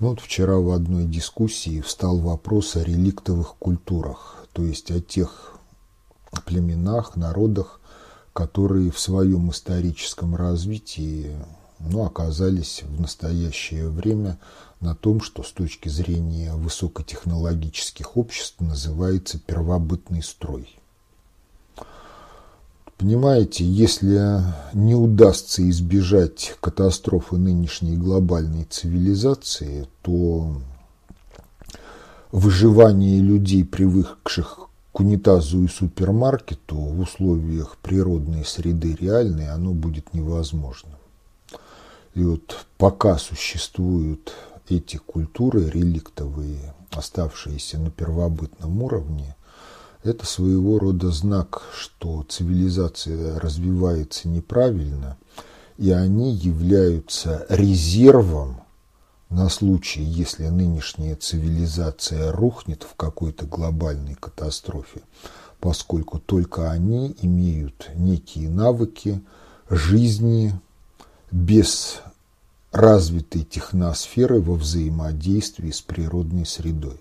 Ну 0.00 0.08
вот 0.10 0.20
вчера 0.20 0.56
в 0.56 0.70
одной 0.70 1.04
дискуссии 1.04 1.80
встал 1.80 2.18
вопрос 2.18 2.74
о 2.74 2.82
реликтовых 2.82 3.54
культурах, 3.58 4.46
то 4.52 4.64
есть 4.64 4.90
о 4.90 5.00
тех 5.00 5.56
племенах, 6.44 7.14
народах, 7.14 7.80
которые 8.32 8.90
в 8.90 8.98
своем 8.98 9.50
историческом 9.50 10.34
развитии 10.34 11.30
но 11.78 12.06
оказались 12.06 12.82
в 12.82 13.00
настоящее 13.00 13.88
время 13.88 14.38
на 14.80 14.94
том, 14.94 15.20
что 15.20 15.42
с 15.42 15.52
точки 15.52 15.88
зрения 15.88 16.54
высокотехнологических 16.54 18.16
обществ 18.16 18.60
называется 18.60 19.38
первобытный 19.38 20.22
строй. 20.22 20.68
Понимаете, 22.96 23.64
если 23.64 24.42
не 24.72 24.94
удастся 24.94 25.68
избежать 25.68 26.56
катастрофы 26.60 27.36
нынешней 27.36 27.96
глобальной 27.96 28.64
цивилизации, 28.64 29.88
то 30.02 30.56
выживание 32.30 33.20
людей, 33.20 33.64
привыкших 33.64 34.68
к 34.92 35.00
унитазу 35.00 35.64
и 35.64 35.68
супермаркету 35.68 36.76
в 36.76 37.00
условиях 37.00 37.76
природной 37.78 38.44
среды 38.44 38.94
реальной 38.94 39.50
оно 39.50 39.72
будет 39.72 40.14
невозможным. 40.14 40.93
И 42.14 42.22
вот 42.22 42.66
пока 42.78 43.18
существуют 43.18 44.32
эти 44.68 44.96
культуры 44.98 45.68
реликтовые, 45.68 46.74
оставшиеся 46.90 47.78
на 47.78 47.90
первобытном 47.90 48.82
уровне, 48.82 49.36
это 50.04 50.24
своего 50.24 50.78
рода 50.78 51.10
знак, 51.10 51.62
что 51.76 52.22
цивилизация 52.28 53.40
развивается 53.40 54.28
неправильно, 54.28 55.16
и 55.76 55.90
они 55.90 56.32
являются 56.32 57.46
резервом 57.48 58.60
на 59.28 59.48
случай, 59.48 60.02
если 60.02 60.46
нынешняя 60.46 61.16
цивилизация 61.16 62.30
рухнет 62.30 62.84
в 62.84 62.94
какой-то 62.94 63.46
глобальной 63.46 64.14
катастрофе, 64.14 65.00
поскольку 65.58 66.20
только 66.20 66.70
они 66.70 67.16
имеют 67.22 67.90
некие 67.96 68.48
навыки 68.48 69.20
жизни 69.68 70.52
без 71.34 72.00
развитой 72.70 73.42
техносферы 73.42 74.40
во 74.40 74.54
взаимодействии 74.54 75.72
с 75.72 75.82
природной 75.82 76.46
средой. 76.46 76.96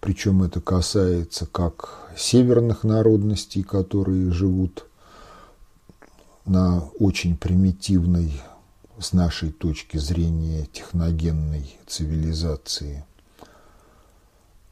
Причем 0.00 0.42
это 0.42 0.60
касается 0.60 1.46
как 1.46 2.10
северных 2.14 2.84
народностей, 2.84 3.62
которые 3.62 4.30
живут 4.32 4.84
на 6.44 6.82
очень 6.98 7.38
примитивной 7.38 8.38
с 9.00 9.14
нашей 9.14 9.50
точки 9.50 9.96
зрения 9.96 10.66
техногенной 10.70 11.78
цивилизации 11.86 13.06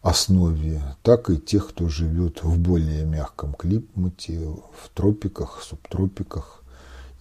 основе, 0.02 0.82
так 1.02 1.30
и 1.30 1.38
тех, 1.38 1.70
кто 1.70 1.88
живет 1.88 2.42
в 2.42 2.58
более 2.58 3.06
мягком 3.06 3.54
климате, 3.54 4.38
в 4.38 4.90
тропиках, 4.92 5.62
субтропиках 5.62 6.61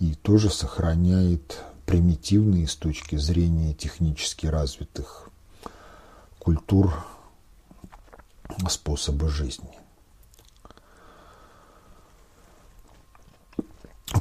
и 0.02 0.16
тоже 0.16 0.50
сохраняет 0.50 1.64
примитивные 1.86 2.68
с 2.68 2.76
точки 2.76 3.18
зрения 3.18 3.76
технически 3.76 4.48
развитых 4.48 5.30
культур 6.40 7.06
способы 8.68 9.30
жизни. 9.30 9.78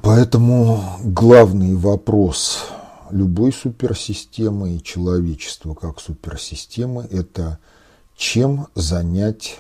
Поэтому 0.03 0.99
главный 1.03 1.75
вопрос 1.75 2.67
любой 3.11 3.51
суперсистемы 3.51 4.77
и 4.77 4.83
человечества 4.83 5.73
как 5.73 5.99
суперсистемы– 5.99 7.05
это 7.11 7.59
чем 8.17 8.69
занять 8.75 9.59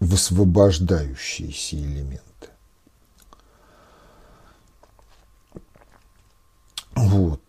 высвобождающиеся 0.00 1.76
элементы. 1.76 2.22
Вот. 6.94 7.40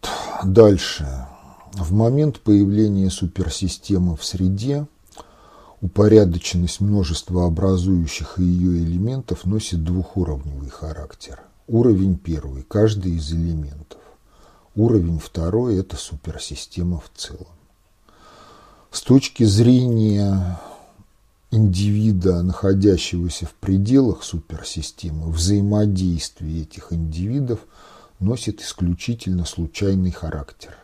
Дальше. 0.46 1.28
В 1.74 1.94
момент 1.94 2.40
появления 2.40 3.10
суперсистемы 3.10 4.16
в 4.16 4.24
среде 4.24 4.88
упорядоченность 5.82 6.82
множества 6.82 7.46
образующих 7.48 8.40
ее 8.40 8.84
элементов 8.84 9.46
носит 9.46 9.84
двухуровневый 9.84 10.70
характер– 10.70 11.40
Уровень 11.68 12.18
первый– 12.18 12.64
каждый 12.68 13.14
из 13.14 13.32
элементов. 13.32 14.00
Уровень 14.76 15.20
второй– 15.20 15.78
это 15.80 15.96
суперсистема 15.96 17.00
в 17.00 17.10
целом. 17.16 17.48
С 18.92 19.02
точки 19.02 19.44
зрения 19.46 20.60
индивида, 21.52 22.44
находящегося 22.44 23.46
в 23.46 23.54
пределах 23.54 24.24
суперсистемы, 24.24 25.32
взаимодействие 25.32 26.64
этих 26.64 26.92
индивидов 26.92 27.60
носит 28.24 28.62
исключительно 28.62 29.46
случайный 29.46 30.12
характер. 30.12 30.76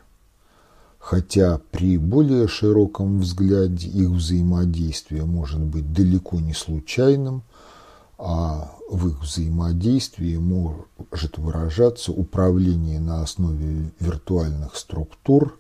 Хотя 0.99 1.59
при 1.71 1.97
более 1.97 2.47
широком 2.47 3.19
взгляде 3.19 3.87
их 3.87 4.09
взаимодействие 4.09 5.25
может 5.25 5.61
быть 5.61 5.91
далеко 5.93 6.39
не 6.39 6.53
случайным, 6.53 7.43
а 8.17 8.75
в 8.89 9.07
их 9.07 9.21
взаимодействии 9.21 10.35
может 10.35 11.37
выражаться 11.37 12.11
управление 12.11 12.99
на 12.99 13.21
основе 13.23 13.91
виртуальных 13.99 14.75
структур, 14.75 15.57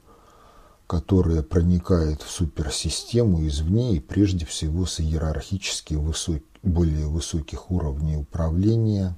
которая 0.85 1.41
проникает 1.41 2.21
в 2.21 2.29
суперсистему 2.29 3.47
извне 3.47 3.95
и 3.95 3.99
прежде 3.99 4.45
всего 4.45 4.85
с 4.85 4.99
иерархически 4.99 5.93
высок, 5.93 6.43
более 6.61 7.07
высоких 7.07 7.71
уровней 7.71 8.17
управления 8.17 9.15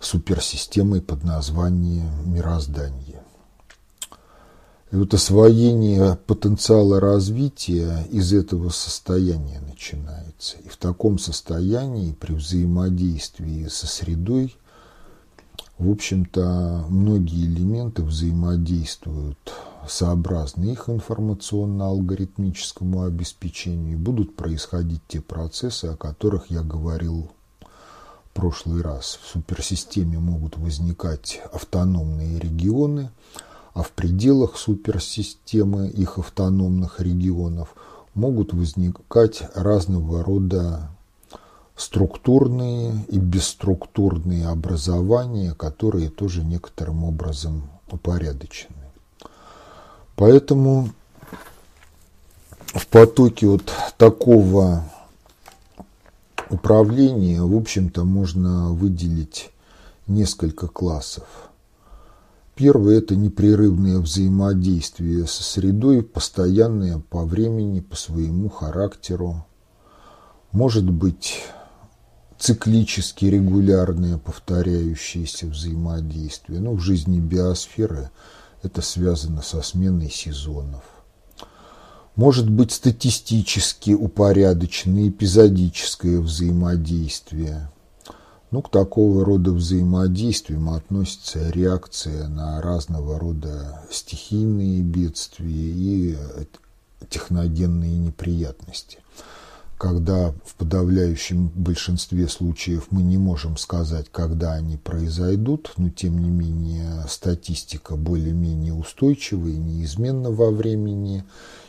суперсистемой 0.00 1.00
под 1.00 1.24
названием 1.24 2.32
мироздание. 2.32 3.22
И 4.90 4.96
вот 4.96 5.12
освоение 5.12 6.16
потенциала 6.26 6.98
развития 6.98 8.06
из 8.10 8.32
этого 8.32 8.70
состояния 8.70 9.60
начинается. 9.60 10.56
И 10.58 10.68
в 10.68 10.78
таком 10.78 11.18
состоянии, 11.18 12.12
при 12.12 12.32
взаимодействии 12.32 13.68
со 13.68 13.86
средой, 13.86 14.56
в 15.76 15.90
общем-то, 15.90 16.86
многие 16.88 17.44
элементы 17.44 18.02
взаимодействуют 18.02 19.52
сообразно 19.86 20.64
их 20.64 20.88
информационно-алгоритмическому 20.88 23.04
обеспечению, 23.04 23.92
и 23.92 23.96
будут 23.96 24.36
происходить 24.36 25.02
те 25.06 25.20
процессы, 25.20 25.84
о 25.84 25.96
которых 25.96 26.50
я 26.50 26.62
говорил 26.62 27.30
прошлый 28.38 28.82
раз. 28.82 29.18
В 29.22 29.28
суперсистеме 29.32 30.18
могут 30.18 30.56
возникать 30.56 31.40
автономные 31.52 32.38
регионы– 32.38 33.10
а 33.78 33.84
в 33.84 33.92
пределах 33.92 34.56
суперсистемы 34.56 35.86
их 35.88 36.18
автономных 36.18 36.98
регионов 36.98 37.76
могут 38.12 38.52
возникать 38.52 39.44
разного 39.54 40.24
рода 40.24 40.90
структурные 41.76 43.04
и 43.06 43.20
бесструктурные 43.20 44.48
образования, 44.48 45.54
которые 45.54 46.10
тоже 46.10 46.42
некоторым 46.42 47.04
образом 47.04 47.70
упорядочены. 47.88 48.74
Поэтому 50.16 50.90
в 52.74 52.84
потоке 52.88 53.46
вот 53.46 53.72
такого 53.96 54.90
управления, 56.50 57.42
в 57.42 57.56
общем-то, 57.56 58.04
можно 58.04 58.72
выделить 58.72 59.50
несколько 60.06 60.66
классов. 60.68 61.26
Первый– 62.54 62.96
это 62.98 63.14
непрерывное 63.14 63.98
взаимодействие 63.98 65.26
со 65.26 65.44
средой, 65.44 66.02
постоянное 66.02 66.98
по 66.98 67.24
времени, 67.24 67.80
по 67.80 67.94
своему 67.94 68.48
характеру. 68.48 69.46
Может 70.50 70.90
быть, 70.90 71.40
циклически 72.38 73.26
регулярное 73.26 74.18
повторяющееся 74.18 75.46
взаимодействие. 75.46 76.60
Но 76.60 76.72
в 76.72 76.80
жизни 76.80 77.20
биосферы 77.20 78.10
это 78.62 78.82
связано 78.82 79.42
со 79.42 79.62
сменой 79.62 80.10
сезонов. 80.10 80.82
Может 82.18 82.50
быть 82.50 82.72
статистически 82.72 83.92
упорядоченное 83.92 85.08
эпизодическое 85.08 86.20
взаимодействие– 86.20 87.70
ну, 88.50 88.62
к 88.62 88.70
такого 88.70 89.24
рода 89.24 89.52
взаимодействиям 89.52 90.70
относится 90.70 91.50
реакция 91.50 92.28
на 92.28 92.62
разного 92.62 93.18
рода 93.18 93.82
стихийные 93.90 94.80
бедствия 94.80 95.52
и 95.52 96.16
техногенные 97.10 97.98
неприятности. 97.98 99.00
Когда 99.76 100.32
в 100.44 100.54
подавляющем 100.56 101.52
большинстве 101.54 102.26
случаев 102.26 102.88
мы 102.90 103.02
не 103.02 103.16
можем 103.16 103.56
сказать, 103.58 104.06
когда 104.10 104.54
они 104.54 104.76
произойдут, 104.76 105.74
но 105.76 105.90
тем 105.90 106.18
не 106.18 106.30
менее 106.30 107.04
статистика 107.08 107.96
более-менее 107.96 108.72
устойчива 108.72 109.46
и 109.46 109.56
неизменна 109.56 110.30
во 110.30 110.50
времени, 110.50 111.22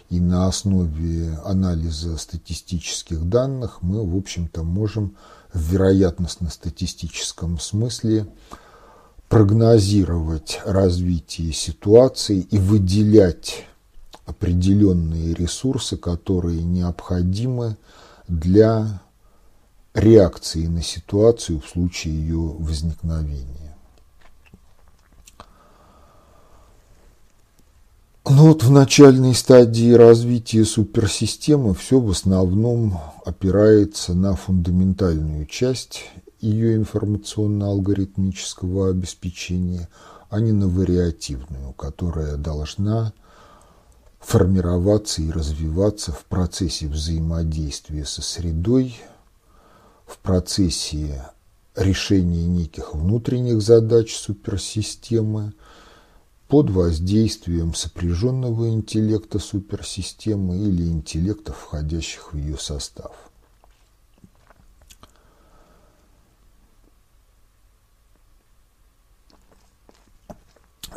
и 0.09 0.19
на 0.19 0.47
основе 0.47 1.37
анализа 1.45 2.17
статистических 2.17 3.29
данных 3.29 3.81
мы, 3.81 4.05
в 4.05 4.17
общем-то, 4.17 4.63
можем 4.63 5.15
в 5.53 5.59
вероятностно-статистическом 5.71 7.59
смысле 7.59 8.27
прогнозировать 9.27 10.59
развитие 10.65 11.53
ситуации 11.53 12.39
и 12.39 12.57
выделять 12.57 13.65
определенные 14.25 15.33
ресурсы, 15.33 15.97
которые 15.97 16.63
необходимы 16.63 17.77
для 18.27 19.01
реакции 19.93 20.65
на 20.65 20.81
ситуацию 20.81 21.59
в 21.59 21.67
случае 21.67 22.15
ее 22.15 22.37
возникновения. 22.37 23.58
Ну 28.31 28.49
вот 28.49 28.61
в 28.61 28.69
начальной 28.69 29.33
стадии 29.33 29.91
развития 29.91 30.63
суперсистемы 30.63 31.73
все 31.73 31.99
в 31.99 32.11
основном 32.11 32.99
опирается 33.25 34.13
на 34.13 34.35
фундаментальную 34.35 35.47
часть 35.47 36.03
ее 36.39 36.75
информационно-алгоритмического 36.75 38.91
обеспечения, 38.91 39.89
а 40.29 40.41
не 40.41 40.51
на 40.51 40.67
вариативную, 40.67 41.73
которая 41.73 42.37
должна 42.37 43.13
формироваться 44.19 45.23
и 45.23 45.31
развиваться 45.31 46.11
в 46.11 46.23
процессе 46.25 46.85
взаимодействия 46.85 48.05
со 48.05 48.21
средой, 48.21 48.95
в 50.05 50.19
процессе 50.19 51.25
решения 51.75 52.45
неких 52.45 52.93
внутренних 52.93 53.63
задач 53.63 54.15
суперсистемы– 54.15 55.53
под 56.49 56.71
воздействием 56.71 57.75
сопряженного 57.75 58.69
интеллекта 58.69 59.37
суперсистемы 59.37 60.57
или 60.57 60.81
интеллектов, 60.81 61.57
входящих 61.57 62.33
в 62.33 62.37
ее 62.37 62.57
состав. 62.57 63.11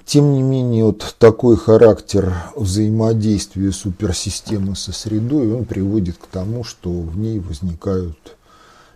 Тем 0.06 0.32
не 0.32 0.42
менее, 0.42 0.86
вот 0.86 1.16
такой 1.18 1.56
характер 1.56 2.34
взаимодействия 2.56 3.72
суперсистемы 3.72 4.74
со 4.74 4.92
средой, 4.92 5.54
он 5.54 5.66
приводит 5.66 6.16
к 6.16 6.26
тому, 6.28 6.64
что 6.64 6.90
в 6.90 7.18
ней 7.18 7.38
возникают 7.38 8.36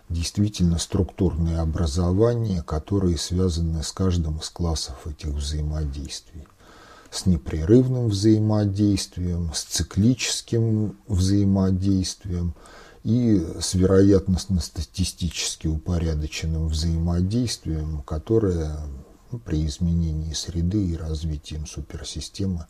действительно 0.09 0.77
структурные 0.77 1.59
образования, 1.59 2.61
которые 2.61 3.17
связаны 3.17 3.83
с 3.83 3.91
каждым 3.91 4.39
из 4.39 4.49
классов 4.49 5.05
этих 5.05 5.29
взаимодействий. 5.29 6.47
С 7.11 7.25
непрерывным 7.25 8.07
взаимодействием, 8.07 9.51
с 9.53 9.63
циклическим 9.63 10.97
взаимодействием 11.07 12.53
и 13.03 13.45
с 13.59 13.73
вероятностно-статистически 13.75 15.67
упорядоченным 15.67 16.67
взаимодействием, 16.67 18.01
которое 18.01 18.77
ну, 19.31 19.39
при 19.39 19.65
изменении 19.65 20.33
среды 20.33 20.85
и 20.85 20.97
развитием 20.97 21.65
суперсистемы 21.65 22.65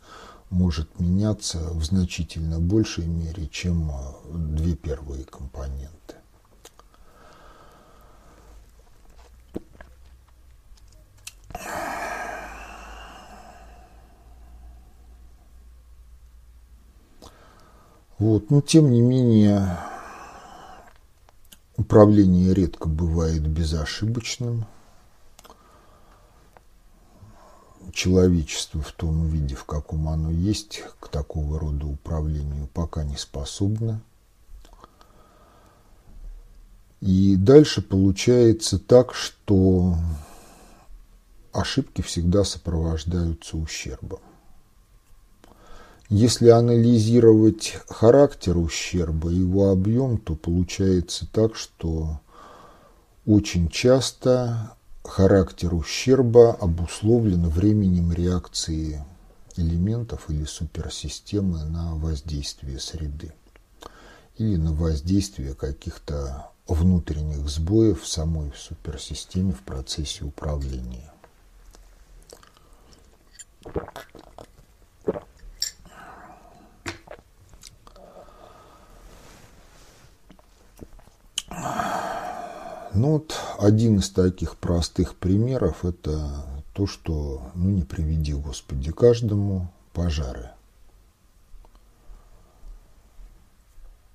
может 0.50 0.98
меняться 0.98 1.58
в 1.72 1.84
значительно 1.84 2.58
большей 2.58 3.06
мере, 3.06 3.48
чем 3.48 3.92
две 4.32 4.74
первые 4.74 5.24
компоненты. 5.24 6.17
Вот. 18.18 18.50
Но 18.50 18.60
тем 18.60 18.90
не 18.90 19.00
менее, 19.00 19.78
управление 21.76 22.52
редко 22.52 22.88
бывает 22.88 23.46
безошибочным. 23.46 24.66
Человечество 27.92 28.82
в 28.82 28.92
том 28.92 29.26
виде, 29.28 29.54
в 29.54 29.64
каком 29.64 30.08
оно 30.08 30.30
есть, 30.30 30.82
к 31.00 31.08
такого 31.08 31.58
рода 31.58 31.86
управлению 31.86 32.68
пока 32.68 33.02
не 33.02 33.16
способно. 33.16 34.02
И 37.00 37.36
дальше 37.36 37.80
получается 37.80 38.78
так, 38.78 39.14
что 39.14 39.96
ошибки 41.52 42.02
всегда 42.02 42.44
сопровождаются 42.44 43.56
ущербом. 43.56 44.20
Если 46.10 46.48
анализировать 46.48 47.76
характер 47.86 48.56
ущерба, 48.56 49.28
его 49.28 49.70
объем, 49.70 50.16
то 50.16 50.34
получается 50.34 51.26
так, 51.30 51.54
что 51.54 52.20
очень 53.26 53.68
часто 53.68 54.72
характер 55.04 55.74
ущерба 55.74 56.54
обусловлен 56.54 57.48
временем 57.48 58.10
реакции 58.10 59.04
элементов 59.56 60.30
или 60.30 60.44
суперсистемы 60.44 61.64
на 61.64 61.94
воздействие 61.96 62.80
среды 62.80 63.34
или 64.38 64.56
на 64.56 64.72
воздействие 64.72 65.54
каких-то 65.54 66.52
внутренних 66.66 67.46
сбоев 67.50 68.02
в 68.02 68.08
самой 68.08 68.52
суперсистеме 68.56 69.52
в 69.52 69.60
процессе 69.60 70.24
управления. 70.24 71.12
Ну 82.94 83.12
вот 83.12 83.36
один 83.58 83.98
из 83.98 84.10
таких 84.10 84.56
простых 84.56 85.14
примеров 85.16 85.84
это 85.84 86.44
то, 86.72 86.86
что, 86.86 87.42
ну 87.54 87.70
не 87.70 87.82
приведи 87.82 88.34
Господи 88.34 88.92
каждому, 88.92 89.68
пожары. 89.92 90.50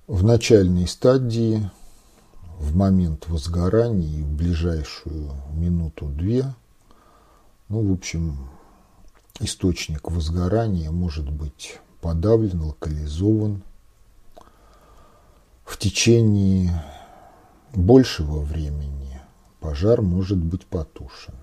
В 0.06 0.22
начальной 0.22 0.86
стадии, 0.86 1.70
в 2.58 2.76
момент 2.76 3.28
возгорания 3.28 4.20
и 4.20 4.22
в 4.22 4.30
ближайшую 4.32 5.32
минуту-две, 5.54 6.54
ну, 7.68 7.88
в 7.88 7.92
общем, 7.92 8.50
источник 9.40 10.10
возгорания 10.10 10.90
может 10.90 11.30
быть 11.30 11.80
подавлен, 12.00 12.62
локализован. 12.62 13.62
В 15.64 15.78
течение 15.78 16.84
большего 17.76 18.40
времени 18.40 19.20
пожар 19.60 20.02
может 20.02 20.38
быть 20.38 20.66
потушен. 20.66 21.34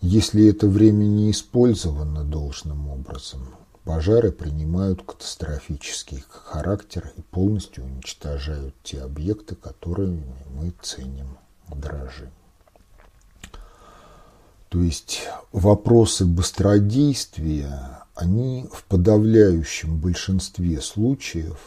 Если 0.00 0.48
это 0.48 0.68
время 0.68 1.04
не 1.04 1.30
использовано 1.30 2.22
должным 2.22 2.88
образом, 2.88 3.48
пожары 3.84 4.30
принимают 4.30 5.02
катастрофический 5.02 6.22
характер 6.28 7.12
и 7.16 7.22
полностью 7.22 7.84
уничтожают 7.84 8.74
те 8.82 9.00
объекты, 9.00 9.54
которые 9.54 10.22
мы 10.54 10.72
ценим, 10.82 11.38
дорожим. 11.68 12.30
То 14.68 14.80
есть 14.80 15.22
вопросы 15.52 16.24
быстродействия, 16.24 18.02
они 18.14 18.68
в 18.72 18.84
подавляющем 18.84 19.98
большинстве 19.98 20.80
случаев 20.80 21.58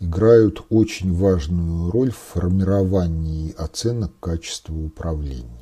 играют 0.00 0.64
очень 0.70 1.14
важную 1.14 1.90
роль 1.90 2.10
в 2.10 2.16
формировании 2.16 3.54
оценок 3.56 4.12
качества 4.18 4.74
управления. 4.74 5.60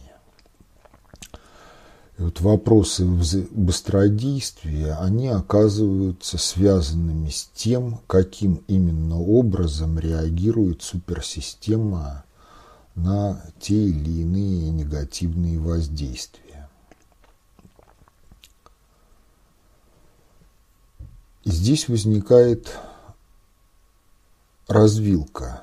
И 2.16 2.22
вот 2.22 2.40
вопросы 2.40 3.04
быстродействия, 3.04 4.94
они 5.00 5.28
оказываются 5.28 6.38
связанными 6.38 7.28
с 7.28 7.50
тем, 7.54 8.00
каким 8.06 8.62
именно 8.68 9.20
образом 9.20 9.98
реагирует 9.98 10.82
суперсистема 10.82 12.24
на 12.94 13.42
те 13.60 13.74
или 13.74 14.22
иные 14.22 14.70
негативные 14.70 15.58
воздействия. 15.58 16.68
И 21.44 21.50
здесь 21.50 21.88
возникает 21.88 22.72
развилка, 24.68 25.62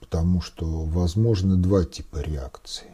потому 0.00 0.40
что 0.40 0.84
возможны 0.84 1.56
два 1.56 1.84
типа 1.84 2.18
реакции. 2.18 2.86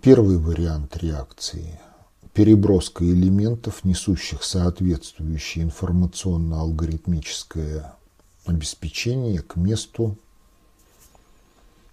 Первый 0.00 0.38
вариант 0.38 0.96
реакции– 0.96 1.78
переброска 2.32 3.04
элементов, 3.04 3.84
несущих 3.84 4.42
соответствующее 4.42 5.64
информационно-алгоритмическое 5.64 7.94
обеспечение 8.46 9.42
к 9.42 9.56
месту 9.56 10.16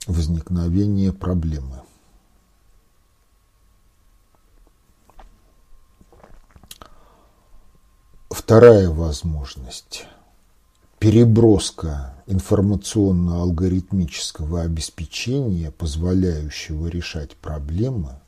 возникновения 0.07 1.11
проблемы. 1.11 1.81
Вторая 8.29 8.89
возможность– 8.89 10.05
переброска 10.99 12.13
информационно-алгоритмического 12.27 14.61
обеспечения, 14.61 15.71
позволяющего 15.71 16.85
решать 16.87 17.35
проблемы, 17.35 18.19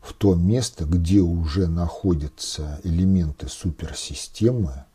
в 0.00 0.12
то 0.12 0.34
место, 0.34 0.86
где 0.86 1.20
уже 1.20 1.68
находятся 1.68 2.80
элементы 2.82 3.48
суперсистемы, 3.48 4.86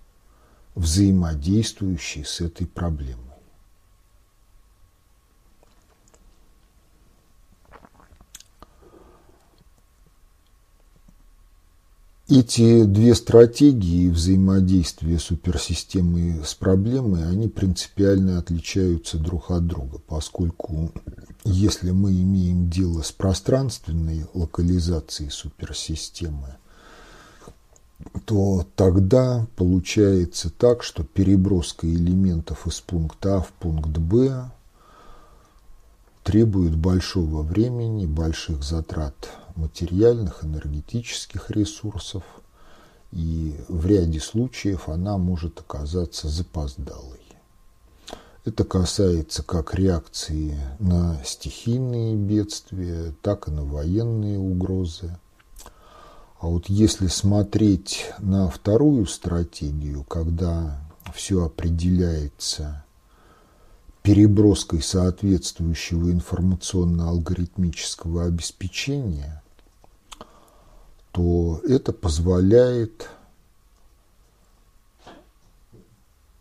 взаимодействующие 0.76 2.26
с 2.26 2.42
этой 2.42 2.68
проблемой. 2.68 3.33
Эти 12.40 12.86
две 12.86 13.14
стратегии 13.14 14.10
взаимодействия 14.10 15.20
суперсистемы 15.20 16.42
с 16.44 16.56
проблемой, 16.56 17.28
они 17.28 17.48
принципиально 17.48 18.40
отличаются 18.40 19.20
друг 19.20 19.52
от 19.52 19.68
друга, 19.68 20.00
поскольку 20.08 20.92
если 21.44 21.92
мы 21.92 22.12
имеем 22.12 22.72
дело 22.72 23.04
с 23.04 23.12
пространственной 23.12 24.26
локализацией 24.34 25.30
суперсистемы, 25.30 26.56
то 28.26 28.66
тогда 28.76 29.46
получается 29.56 30.50
так, 30.50 30.82
что 30.82 31.04
переброска 31.04 31.88
элементов 31.88 32.66
из 32.66 32.82
пункта 32.82 33.38
А 33.38 33.42
в 33.42 33.52
пункт 33.52 33.96
Б 34.00 34.50
требует 36.24 36.76
большого 36.76 37.44
времени, 37.44 38.08
больших 38.08 38.64
затрат 38.64 39.14
материальных, 39.56 40.44
энергетических 40.44 41.52
ресурсов, 41.52 42.24
и 43.12 43.56
в 43.68 43.86
ряде 43.86 44.20
случаев 44.20 44.90
она 44.90 45.18
может 45.18 45.60
оказаться 45.60 46.28
запоздалой. 46.28 47.20
Это 48.46 48.64
касается 48.66 49.44
как 49.44 49.76
реакции 49.76 50.58
на 50.80 51.24
стихийные 51.24 52.16
бедствия, 52.16 53.14
так 53.22 53.48
и 53.48 53.52
на 53.52 53.64
военные 53.64 54.38
угрозы. 54.38 55.18
А 56.40 56.48
вот 56.48 56.68
если 56.68 57.08
смотреть 57.08 58.12
на 58.20 58.50
вторую 58.50 59.06
стратегию, 59.06 60.04
когда 60.04 60.82
все 61.14 61.46
определяется 61.46 62.84
переброской 64.02 64.82
соответствующего 64.82 66.12
информационно-алгоритмического 66.12 68.26
обеспечения, 68.26 69.42
то 71.14 71.62
это 71.64 71.94
позволяет 71.94 73.08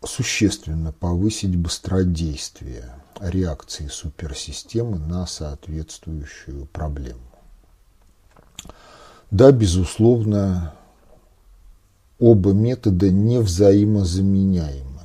существенно 0.03 0.91
повысить 0.91 1.55
быстродействие 1.55 2.91
реакции 3.19 3.87
суперсистемы 3.87 4.97
на 4.97 5.27
соответствующую 5.27 6.65
проблему. 6.65 7.21
Да, 9.29 9.51
безусловно, 9.51 10.73
оба 12.19 12.51
метода 12.51 13.11
не 13.11 13.39
взаимозаменяемы. 13.39 15.01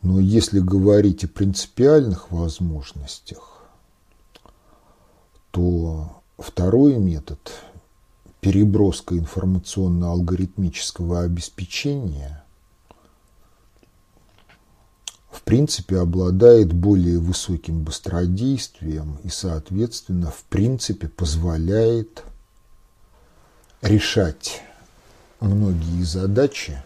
Но 0.00 0.18
если 0.18 0.60
говорить 0.60 1.24
о 1.24 1.28
принципиальных 1.28 2.30
возможностях, 2.30 3.64
то 5.50 6.19
Второй 6.40 6.96
метод– 6.96 7.38
переброска 8.40 9.16
информационно-алгоритмического 9.18 11.20
обеспечения 11.20 12.42
в 15.30 15.42
принципе 15.42 15.98
обладает 15.98 16.72
более 16.72 17.18
высоким 17.18 17.82
быстродействием 17.82 19.18
и, 19.22 19.28
соответственно, 19.28 20.30
в 20.30 20.44
принципе 20.44 21.08
позволяет 21.08 22.24
решать 23.82 24.62
многие 25.40 26.04
задачи, 26.04 26.82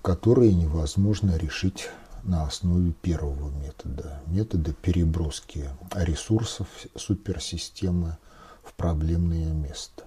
которые 0.00 0.54
невозможно 0.54 1.36
решить 1.36 1.88
на 2.22 2.44
основе 2.44 2.92
первого 2.92 3.50
метода, 3.50 4.22
метода 4.26 4.72
переброски 4.72 5.68
ресурсов 5.94 6.68
суперсистемы 6.96 8.16
в 8.62 8.72
проблемное 8.74 9.52
место. 9.52 10.04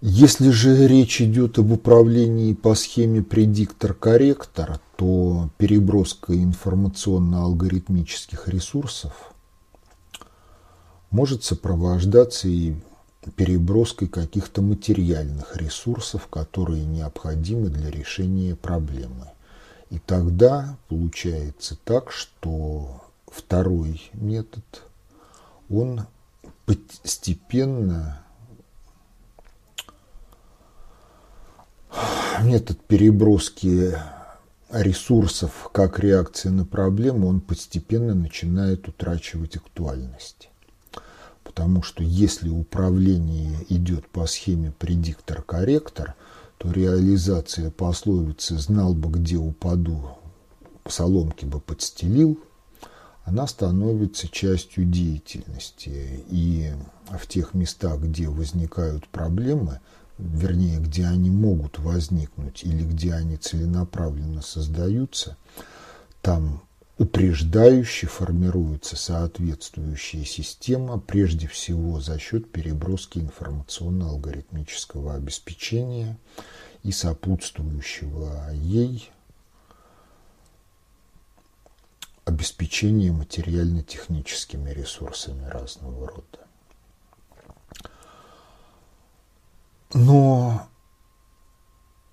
Если 0.00 0.50
же 0.50 0.86
речь 0.86 1.20
идет 1.20 1.58
об 1.58 1.72
управлении 1.72 2.54
по 2.54 2.76
схеме 2.76 3.20
предиктор-корректор, 3.20 4.78
то 4.96 5.50
переброска 5.58 6.34
информационно-алгоритмических 6.34 8.46
ресурсов 8.46 9.32
может 11.10 11.42
сопровождаться 11.42 12.46
и 12.46 12.76
переброской 13.28 14.08
каких-то 14.08 14.62
материальных 14.62 15.56
ресурсов, 15.56 16.26
которые 16.28 16.84
необходимы 16.84 17.68
для 17.68 17.90
решения 17.90 18.54
проблемы. 18.56 19.28
И 19.90 19.98
тогда 19.98 20.76
получается 20.88 21.76
так, 21.84 22.12
что 22.12 23.02
второй 23.26 24.10
метод, 24.12 24.64
он 25.70 26.06
постепенно 26.66 28.22
метод 32.42 32.80
переброски 32.86 33.94
ресурсов 34.70 35.70
как 35.72 35.98
реакция 35.98 36.52
на 36.52 36.64
проблему, 36.64 37.28
он 37.28 37.40
постепенно 37.40 38.14
начинает 38.14 38.86
утрачивать 38.88 39.56
актуальность. 39.56 40.50
Потому 41.58 41.82
что 41.82 42.04
если 42.04 42.48
управление 42.48 43.66
идет 43.68 44.08
по 44.08 44.28
схеме 44.28 44.72
предиктор-корректор, 44.78 46.14
то 46.56 46.70
реализация 46.70 47.72
пословицы 47.72 48.56
«знал 48.58 48.94
бы, 48.94 49.08
где 49.18 49.38
упаду, 49.38 50.08
соломки 50.86 51.44
бы 51.46 51.58
подстелил», 51.58 52.38
она 53.24 53.48
становится 53.48 54.28
частью 54.28 54.84
деятельности. 54.84 56.24
И 56.30 56.70
в 57.10 57.26
тех 57.26 57.54
местах, 57.54 58.02
где 58.02 58.28
возникают 58.28 59.08
проблемы, 59.08 59.80
вернее, 60.16 60.78
где 60.78 61.06
они 61.06 61.30
могут 61.30 61.80
возникнуть 61.80 62.62
или 62.62 62.84
где 62.84 63.14
они 63.14 63.36
целенаправленно 63.36 64.42
создаются, 64.42 65.36
там 66.22 66.62
упреждающе 66.98 68.08
формируется 68.08 68.96
соответствующая 68.96 70.24
система, 70.24 70.98
прежде 70.98 71.46
всего 71.46 72.00
за 72.00 72.18
счет 72.18 72.50
переброски 72.50 73.18
информационно-алгоритмического 73.18 75.14
обеспечения 75.14 76.18
и 76.82 76.90
сопутствующего 76.90 78.50
ей 78.52 79.10
обеспечения 82.24 83.12
материально-техническими 83.12 84.70
ресурсами 84.70 85.44
разного 85.46 86.08
рода. 86.08 86.46
Но 89.94 90.68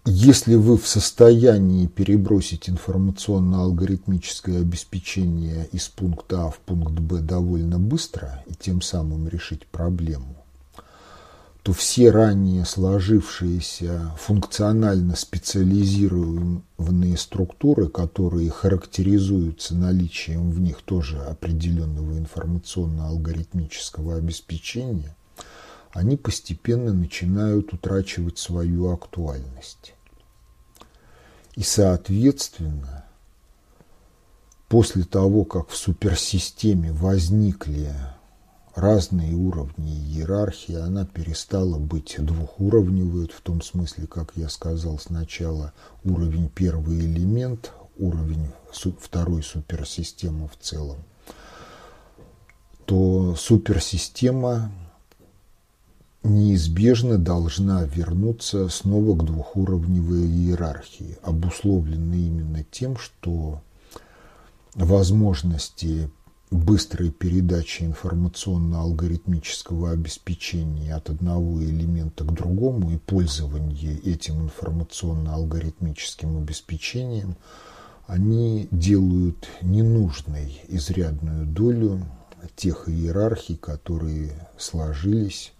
если 0.08 0.54
вы 0.54 0.78
в 0.78 0.88
состоянии 0.88 1.88
перебросить 1.88 2.70
информационно-алгоритмическое 2.70 4.62
обеспечение 4.62 5.68
из 5.72 5.88
пункта 5.88 6.46
А 6.46 6.52
в 6.52 6.60
пункт 6.60 7.00
Б 7.00 7.22
довольно 7.22 7.80
быстро 7.80 8.44
и 8.46 8.54
тем 8.54 8.84
самым 8.84 9.28
решить 9.28 9.66
проблему, 9.66 10.46
то 11.64 11.74
все 11.74 12.12
ранее 12.12 12.66
сложившиеся 12.66 14.12
функционально 14.20 15.16
специализированные 15.16 17.18
структуры, 17.18 17.88
которые 17.88 18.52
характеризуются 18.52 19.74
наличием 19.74 20.52
в 20.52 20.60
них 20.60 20.84
тоже 20.84 21.18
определенного 21.18 22.16
информационно-алгоритмического 22.20 24.18
обеспечения, 24.18 25.16
они 25.96 26.18
постепенно 26.18 26.92
начинают 26.92 27.72
утрачивать 27.72 28.38
свою 28.38 28.92
актуальность. 28.92 29.94
И, 31.56 31.64
соответственно, 31.64 33.06
после 34.68 35.06
того, 35.06 35.46
как 35.46 35.70
в 35.70 35.78
суперсистеме 35.78 36.92
возникли 36.92 37.96
разные 38.76 39.36
уровни 39.36 39.96
иерархии, 39.96 40.76
она 40.76 41.06
перестала 41.06 41.80
быть 41.80 42.18
двухуровневой, 42.20 43.30
в 43.30 43.40
том 43.40 43.62
смысле, 43.62 44.06
как 44.06 44.34
я 44.36 44.50
сказал 44.50 45.00
сначала, 45.00 45.72
уровень 46.04 46.50
первый 46.50 47.00
элемент, 47.00 47.72
уровень 47.98 48.50
второй 49.00 49.44
суперсистемы 49.44 50.50
в 50.50 50.58
целом, 50.62 50.98
то 52.86 53.34
суперсистема 53.38 54.74
неизбежно 56.26 57.18
должна 57.18 57.84
вернуться 57.84 58.70
снова 58.70 59.18
к 59.18 59.24
двухуровневой 59.24 60.26
иерархии, 60.26 61.18
обусловленной 61.22 62.20
именно 62.20 62.64
тем, 62.64 62.98
что 62.98 63.62
возможности 64.74 66.10
быстрой 66.52 67.10
передачи 67.12 67.84
информационно-алгоритмического 67.84 69.92
обеспечения 69.92 70.96
от 70.96 71.10
одного 71.10 71.62
элемента 71.64 72.24
к 72.24 72.34
другому 72.34 72.92
и 72.92 72.98
пользование 72.98 73.98
этим 74.00 74.44
информационно-алгоритмическим 74.44 76.38
обеспечением, 76.38 77.36
они 78.08 78.68
делают 78.72 79.48
ненужной 79.62 80.62
изрядную 80.68 81.48
долю 81.48 82.06
тех 82.56 82.88
иерархий, 82.88 83.56
которые 83.56 84.32
сложились 84.58 85.52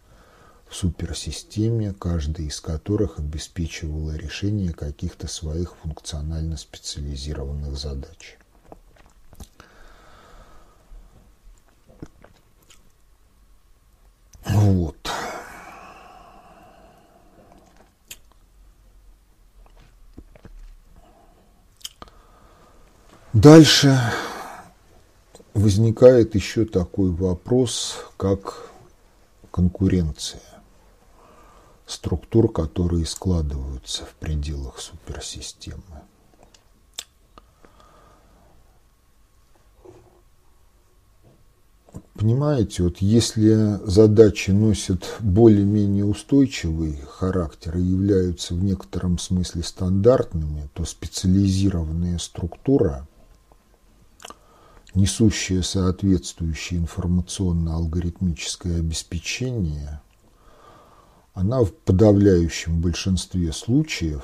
в 0.68 0.76
суперсистеме, 0.76 1.94
каждая 1.94 2.48
из 2.48 2.60
которых 2.60 3.20
обеспечивала 3.20 4.16
решение 4.16 4.74
каких-то 4.74 5.28
своих 5.28 5.76
функционально 5.78 6.58
специализированных 6.58 7.78
задач. 7.78 8.38
Вот. 14.46 14.96
Дальше 23.34 24.00
возникает 25.54 26.36
еще 26.36 26.66
такой 26.66 27.12
вопрос, 27.12 27.98
как 28.18 28.70
конкуренция 29.52 30.55
структур, 31.86 32.52
которые 32.52 33.06
складываются 33.06 34.06
в 34.06 34.16
пределах 34.16 34.80
суперсистемы. 34.80 35.84
Понимаете, 42.16 42.84
вот 42.84 43.00
если 43.00 43.80
задачи 43.86 44.52
носят 44.52 45.18
более-менее 45.20 46.06
устойчивый 46.06 46.98
характер 47.10 47.78
и 47.78 47.82
являются 47.82 48.54
в 48.54 48.64
некотором 48.64 49.20
смысле 49.20 49.64
стандартными, 49.64 50.70
то 50.74 50.86
специализированная 50.86 52.18
структура, 52.18 53.06
несущая 54.94 55.62
соответствующее 55.62 56.80
информационно-алгоритмическое 56.80 58.80
обеспечение, 58.80 60.00
она 61.36 61.64
в 61.64 61.72
подавляющем 61.72 62.82
большинстве 62.82 63.54
случаев, 63.54 64.24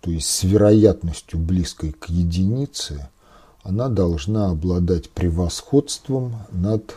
то 0.00 0.10
есть 0.10 0.30
с 0.30 0.42
вероятностью 0.42 1.38
близкой 1.38 1.92
к 1.92 2.06
единице– 2.06 3.10
она 3.62 3.88
должна 3.88 4.50
обладать 4.50 5.10
превосходством 5.10 6.36
над 6.50 6.96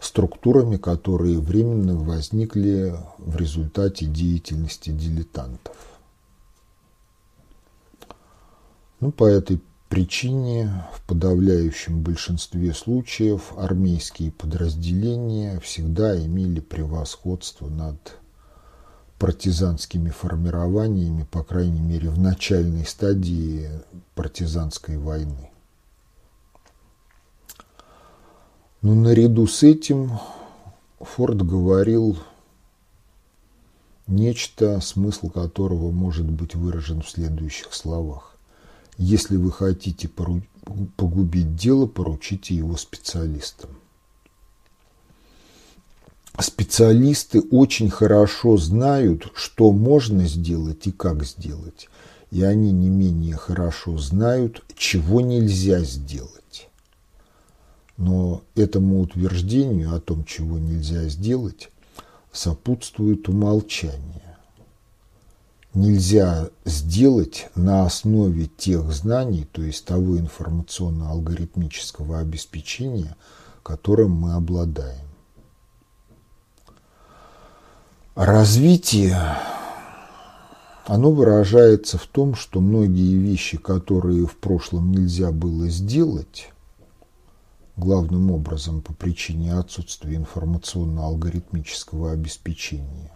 структурами, 0.00 0.76
которые 0.76 1.38
временно 1.38 1.96
возникли 1.96 2.96
в 3.18 3.36
результате 3.36 4.06
деятельности 4.06 4.90
дилетантов. 4.90 5.76
Ну, 8.98 9.12
по 9.12 9.26
этой 9.26 9.60
причине 9.88 10.84
в 10.94 11.02
подавляющем 11.02 12.02
большинстве 12.02 12.74
случаев 12.74 13.52
армейские 13.56 14.32
подразделения 14.32 15.60
всегда 15.60 16.18
имели 16.18 16.60
превосходство 16.60 17.68
над 17.68 18.18
партизанскими 19.18 20.10
формированиями, 20.10 21.26
по 21.30 21.42
крайней 21.42 21.80
мере, 21.80 22.10
в 22.10 22.18
начальной 22.18 22.84
стадии 22.84 23.70
партизанской 24.14 24.98
войны. 24.98 25.50
Но 28.82 28.94
наряду 28.94 29.46
с 29.46 29.62
этим 29.62 30.18
Форд 31.00 31.42
говорил 31.42 32.18
нечто, 34.06 34.80
смысл 34.80 35.30
которого 35.30 35.90
может 35.90 36.30
быть 36.30 36.54
выражен 36.54 37.02
в 37.02 37.08
следующих 37.08 37.72
словах. 37.74 38.35
Если 38.98 39.36
вы 39.36 39.52
хотите 39.52 40.08
погубить 40.08 41.56
дело, 41.56 41.86
поручите 41.86 42.54
его 42.54 42.76
специалистам 42.76 43.70
специалисты 46.42 47.40
очень 47.40 47.90
хорошо 47.90 48.56
знают, 48.56 49.30
что 49.34 49.72
можно 49.72 50.26
сделать 50.26 50.86
и 50.86 50.92
как 50.92 51.24
сделать. 51.24 51.88
И 52.30 52.42
они 52.42 52.72
не 52.72 52.88
менее 52.88 53.36
хорошо 53.36 53.98
знают, 53.98 54.64
чего 54.76 55.20
нельзя 55.20 55.80
сделать. 55.80 56.68
Но 57.96 58.42
этому 58.54 59.00
утверждению 59.00 59.94
о 59.94 60.00
том, 60.00 60.24
чего 60.24 60.58
нельзя 60.58 61.08
сделать, 61.08 61.70
сопутствует 62.32 63.28
умолчание. 63.28 64.25
Нельзя 65.76 66.48
сделать 66.64 67.48
на 67.54 67.84
основе 67.84 68.46
тех 68.46 68.90
знаний, 68.92 69.46
то 69.52 69.62
есть 69.62 69.84
того 69.84 70.18
информационно-алгоритмического 70.18 72.18
обеспечения, 72.18 73.14
которым 73.62 74.12
мы 74.12 74.32
обладаем. 74.32 75.06
Развитие, 78.14 79.20
оно 80.86 81.10
выражается 81.10 81.98
в 81.98 82.06
том, 82.06 82.36
что 82.36 82.62
многие 82.62 83.14
вещи, 83.14 83.58
которые 83.58 84.26
в 84.26 84.38
прошлом 84.38 84.92
нельзя 84.92 85.30
было 85.30 85.68
сделать, 85.68 86.48
главным 87.76 88.30
образом 88.30 88.80
по 88.80 88.94
причине 88.94 89.52
отсутствия 89.52 90.16
информационно-алгоритмического 90.16 92.12
обеспечения, 92.12 93.12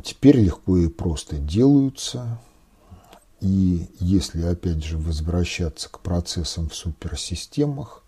теперь 0.00 0.38
легко 0.38 0.76
и 0.76 0.88
просто 0.88 1.36
делаются. 1.36 2.38
И 3.40 3.88
если 3.98 4.42
опять 4.42 4.84
же 4.84 4.98
возвращаться 4.98 5.88
к 5.88 6.00
процессам 6.00 6.68
в 6.68 6.74
суперсистемах, 6.74 8.02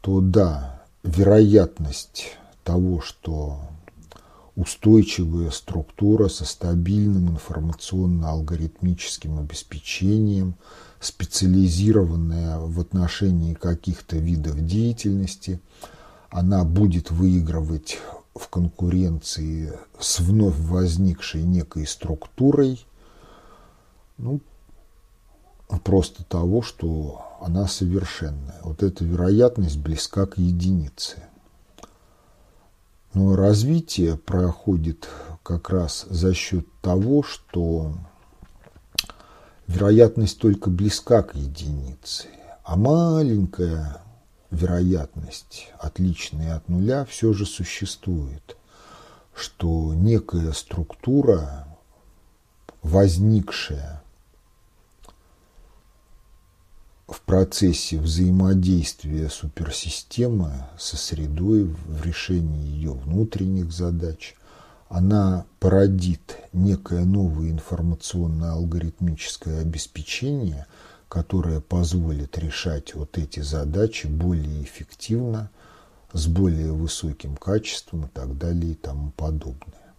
то 0.00 0.20
да, 0.20 0.82
вероятность 1.02 2.32
того, 2.64 3.00
что 3.00 3.60
устойчивая 4.56 5.50
структура 5.50 6.28
со 6.28 6.46
стабильным 6.46 7.30
информационно-алгоритмическим 7.30 9.38
обеспечением, 9.38 10.54
специализированная 11.00 12.58
в 12.58 12.80
отношении 12.80 13.54
каких-то 13.54 14.16
видов 14.16 14.64
деятельности, 14.64 15.60
она 16.30 16.64
будет 16.64 17.10
выигрывать 17.10 17.98
в 18.38 18.48
конкуренции 18.48 19.72
с 19.98 20.20
вновь 20.20 20.56
возникшей 20.58 21.42
некой 21.42 21.86
структурой, 21.86 22.86
ну, 24.18 24.40
просто 25.84 26.24
того, 26.24 26.62
что 26.62 27.24
она 27.40 27.66
совершенная. 27.66 28.60
Вот 28.62 28.82
эта 28.82 29.04
вероятность 29.04 29.78
близка 29.78 30.26
к 30.26 30.38
единице. 30.38 31.22
Но 33.14 33.34
развитие 33.34 34.16
проходит 34.16 35.08
как 35.42 35.70
раз 35.70 36.06
за 36.10 36.34
счет 36.34 36.66
того, 36.82 37.22
что 37.22 37.94
вероятность 39.66 40.38
только 40.38 40.70
близка 40.70 41.22
к 41.22 41.34
единице, 41.34 42.28
а 42.62 42.76
маленькая 42.76 44.02
вероятность, 44.50 45.72
отличная 45.78 46.56
от 46.56 46.68
нуля, 46.68 47.04
все 47.04 47.32
же 47.32 47.46
существует, 47.46 48.56
что 49.34 49.94
некая 49.94 50.52
структура, 50.52 51.68
возникшая 52.82 54.02
в 57.08 57.20
процессе 57.20 57.98
взаимодействия 57.98 59.28
суперсистемы 59.28 60.52
со 60.78 60.96
средой 60.96 61.64
в 61.64 62.04
решении 62.04 62.66
ее 62.66 62.92
внутренних 62.92 63.72
задач, 63.72 64.34
она 64.88 65.46
породит 65.60 66.38
некое 66.52 67.04
новое 67.04 67.50
информационно-алгоритмическое 67.50 69.60
обеспечение, 69.60 70.66
которое 71.08 71.60
позволит 71.60 72.36
решать 72.38 72.94
вот 72.94 73.16
эти 73.18 73.40
задачи 73.40 74.06
более 74.06 74.62
эффективно, 74.62 75.50
с 76.12 76.26
более 76.26 76.72
высоким 76.72 77.36
качеством 77.36 78.06
и 78.06 78.08
так 78.08 78.36
далее 78.38 78.72
и 78.72 78.74
тому 78.74 79.12
подобное. 79.16 79.94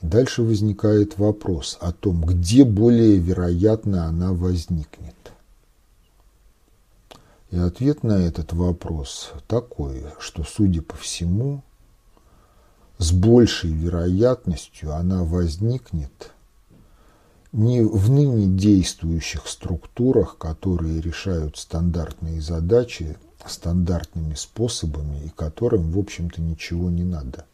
И 0.00 0.06
дальше 0.06 0.42
возникает 0.42 1.18
вопрос 1.18 1.78
о 1.80 1.92
том, 1.92 2.22
где 2.22 2.64
более 2.64 3.18
вероятно 3.18 4.06
она 4.06 4.32
возникнет. 4.32 5.14
И 7.50 7.58
ответ 7.58 8.02
на 8.02 8.26
этот 8.26 8.52
вопрос 8.52 9.32
такой, 9.46 10.04
что, 10.18 10.42
судя 10.42 10.82
по 10.82 10.96
всему, 10.96 11.62
с 12.98 13.12
большей 13.12 13.70
вероятностью 13.70 14.92
она 14.92 15.22
возникнет 15.22 16.32
не 17.56 17.82
в 17.82 18.10
ныне 18.10 18.46
действующих 18.46 19.48
структурах, 19.48 20.36
которые 20.36 21.00
решают 21.00 21.56
стандартные 21.56 22.40
задачи 22.40 23.16
стандартными 23.46 24.34
способами 24.34 25.24
и 25.24 25.28
которым, 25.28 25.90
в 25.92 25.98
общем-то, 25.98 26.42
ничего 26.42 26.90
не 26.90 27.04
надо. 27.04 27.46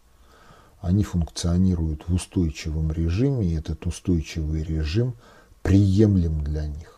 Они 0.80 1.04
функционируют 1.04 2.08
в 2.08 2.14
устойчивом 2.14 2.90
режиме, 2.90 3.46
и 3.46 3.54
этот 3.54 3.86
устойчивый 3.86 4.64
режим 4.64 5.14
приемлем 5.62 6.42
для 6.42 6.66
них 6.66 6.92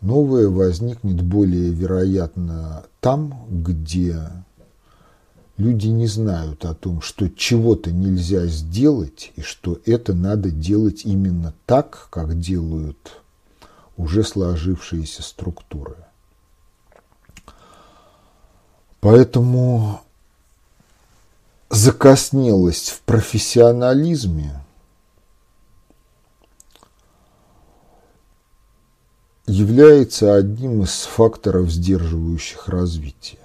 Новое 0.00 0.48
возникнет 0.48 1.22
более 1.22 1.70
вероятно 1.70 2.84
там, 3.00 3.46
где 3.50 4.18
люди 5.60 5.88
не 5.88 6.06
знают 6.06 6.64
о 6.64 6.74
том, 6.74 7.02
что 7.02 7.28
чего-то 7.28 7.92
нельзя 7.92 8.46
сделать 8.46 9.30
и 9.36 9.42
что 9.42 9.78
это 9.84 10.14
надо 10.14 10.50
делать 10.50 11.02
именно 11.04 11.52
так, 11.66 12.08
как 12.10 12.40
делают 12.40 13.20
уже 13.96 14.24
сложившиеся 14.24 15.22
структуры. 15.22 15.96
Поэтому 19.00 20.00
закоснелость 21.68 22.90
в 22.90 23.00
профессионализме 23.02 24.62
является 29.46 30.36
одним 30.36 30.82
из 30.82 31.02
факторов, 31.02 31.70
сдерживающих 31.70 32.68
развитие. 32.68 33.39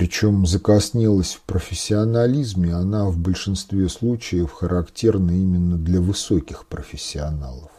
Причем 0.00 0.46
закоснелость 0.46 1.34
в 1.34 1.40
профессионализме, 1.42 2.72
она 2.72 3.04
в 3.04 3.18
большинстве 3.18 3.86
случаев 3.90 4.50
характерна 4.50 5.32
именно 5.32 5.76
для 5.76 6.00
высоких 6.00 6.64
профессионалов, 6.64 7.70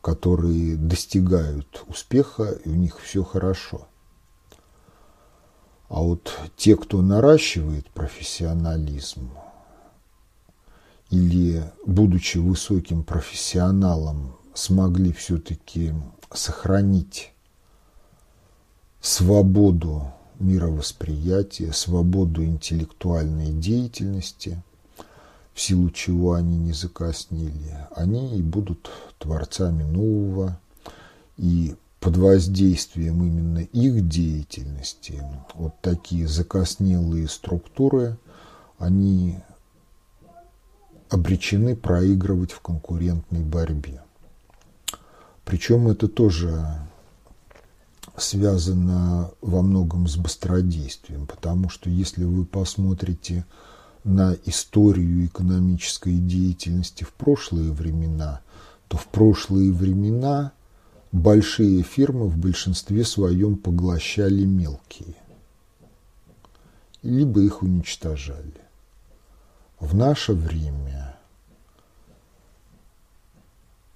которые 0.00 0.74
достигают 0.74 1.84
успеха, 1.86 2.50
и 2.64 2.68
у 2.68 2.74
них 2.74 2.98
все 2.98 3.22
хорошо. 3.22 3.86
А 5.88 6.02
вот 6.02 6.36
те, 6.56 6.74
кто 6.74 7.00
наращивает 7.00 7.88
профессионализм, 7.90 9.30
или, 11.10 11.62
будучи 11.86 12.38
высоким 12.38 13.04
профессионалом, 13.04 14.36
смогли 14.52 15.12
все-таки 15.12 15.94
сохранить 16.32 17.32
свободу 19.00 20.12
мировосприятия, 20.40 21.72
свободу 21.72 22.44
интеллектуальной 22.44 23.52
деятельности, 23.52 24.62
в 25.54 25.60
силу 25.60 25.90
чего 25.90 26.32
они 26.32 26.56
не 26.56 26.72
закоснели, 26.72 27.86
они 27.94 28.38
и 28.38 28.42
будут 28.42 28.90
творцами 29.18 29.82
нового, 29.82 30.58
и 31.36 31.76
под 32.00 32.16
воздействием 32.16 33.22
именно 33.22 33.58
их 33.58 34.08
деятельности 34.08 35.22
вот 35.54 35.74
такие 35.82 36.26
закоснелые 36.26 37.28
структуры, 37.28 38.16
они 38.78 39.38
обречены 41.10 41.76
проигрывать 41.76 42.52
в 42.52 42.60
конкурентной 42.60 43.40
борьбе. 43.40 44.00
Причем 45.44 45.88
это 45.88 46.08
тоже 46.08 46.64
связано 48.20 49.30
во 49.40 49.62
многом 49.62 50.06
с 50.06 50.16
быстродействием, 50.16 51.26
потому 51.26 51.68
что 51.68 51.90
если 51.90 52.24
вы 52.24 52.44
посмотрите 52.44 53.44
на 54.04 54.34
историю 54.44 55.26
экономической 55.26 56.18
деятельности 56.18 57.04
в 57.04 57.12
прошлые 57.12 57.72
времена, 57.72 58.40
то 58.88 58.96
в 58.96 59.06
прошлые 59.06 59.72
времена 59.72 60.52
большие 61.12 61.82
фирмы 61.82 62.28
в 62.28 62.36
большинстве 62.36 63.04
своем 63.04 63.56
поглощали 63.56 64.44
мелкие, 64.44 65.14
либо 67.02 67.40
их 67.40 67.62
уничтожали. 67.62 68.60
В 69.78 69.94
наше 69.94 70.32
время 70.32 71.16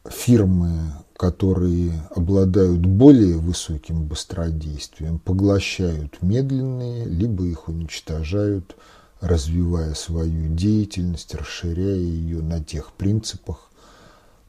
фирмы 0.09 0.93
которые 1.25 2.07
обладают 2.15 2.85
более 2.85 3.39
высоким 3.39 4.05
быстродействием, 4.05 5.19
поглощают 5.19 6.21
медленные, 6.21 7.07
либо 7.07 7.47
их 7.47 7.67
уничтожают, 7.67 8.77
развивая 9.23 9.95
свою 9.95 10.55
деятельность, 10.55 11.35
расширяя 11.35 11.97
ее 11.97 12.43
на 12.43 12.63
тех 12.63 12.93
принципах, 12.93 13.71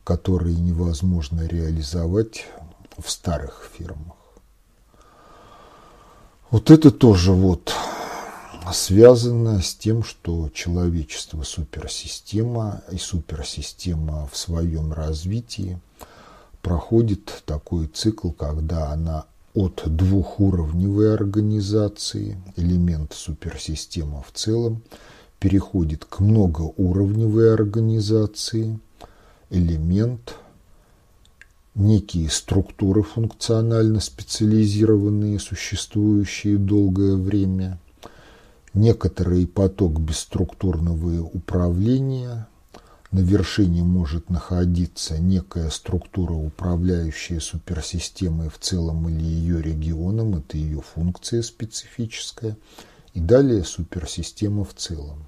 которые 0.04 0.54
невозможно 0.58 1.48
реализовать 1.48 2.46
в 2.98 3.10
старых 3.10 3.72
фирмах. 3.78 4.18
Вот 6.52 6.72
это 6.72 6.92
тоже 6.92 7.32
вот 7.32 7.74
связано 8.74 9.62
с 9.62 9.76
тем, 9.76 10.04
что 10.04 10.50
человечество 10.54 11.44
суперсистема 11.44 12.82
и 12.92 12.98
суперсистема 12.98 14.28
в 14.30 14.36
своем 14.36 14.92
развитии– 14.92 15.80
проходит 16.66 17.44
такой 17.46 17.86
цикл, 17.86 18.32
когда 18.32 18.90
она 18.90 19.26
от 19.54 19.84
двухуровневой 19.86 21.14
организации, 21.14 22.42
элемент 22.56 23.14
суперсистемы 23.14 24.24
в 24.28 24.32
целом, 24.32 24.82
переходит 25.38 26.06
к 26.06 26.22
многоуровневой 26.22 27.54
организации, 27.54 28.80
элемент, 29.52 30.38
некие 31.76 32.32
структуры 32.32 33.04
функционально 33.04 34.00
специализированные, 34.00 35.38
существующие 35.38 36.58
долгое 36.58 37.16
время, 37.16 37.80
некоторый 38.74 39.46
поток 39.46 40.00
бесструктурного 40.00 41.22
управления, 41.26 42.48
на 43.16 43.20
вершине 43.20 43.82
может 43.82 44.30
находиться 44.30 45.18
некая 45.18 45.70
структура, 45.70 46.34
управляющая 46.34 47.40
суперсистемой 47.40 48.50
в 48.50 48.60
целом 48.60 49.08
или 49.08 49.24
ее 49.24 49.62
регионом, 49.62 50.36
это 50.36 50.58
ее 50.58 50.82
функция 50.82 51.42
специфическая, 51.42 52.58
и 53.14 53.22
далее 53.22 53.64
суперсистема 53.64 54.66
в 54.66 54.74
целом. 54.74 55.26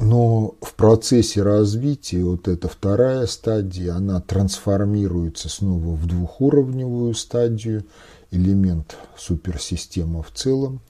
Но 0.00 0.56
в 0.60 0.74
процессе 0.74 1.44
развития 1.44 2.24
вот 2.24 2.48
эта 2.48 2.66
вторая 2.66 3.26
стадия, 3.26 3.94
она 3.94 4.20
трансформируется 4.20 5.48
снова 5.48 5.94
в 5.94 6.06
двухуровневую 6.08 7.14
стадию, 7.14 7.84
элемент 8.32 8.96
суперсистемы 9.16 10.24
в 10.24 10.32
целом. 10.32 10.80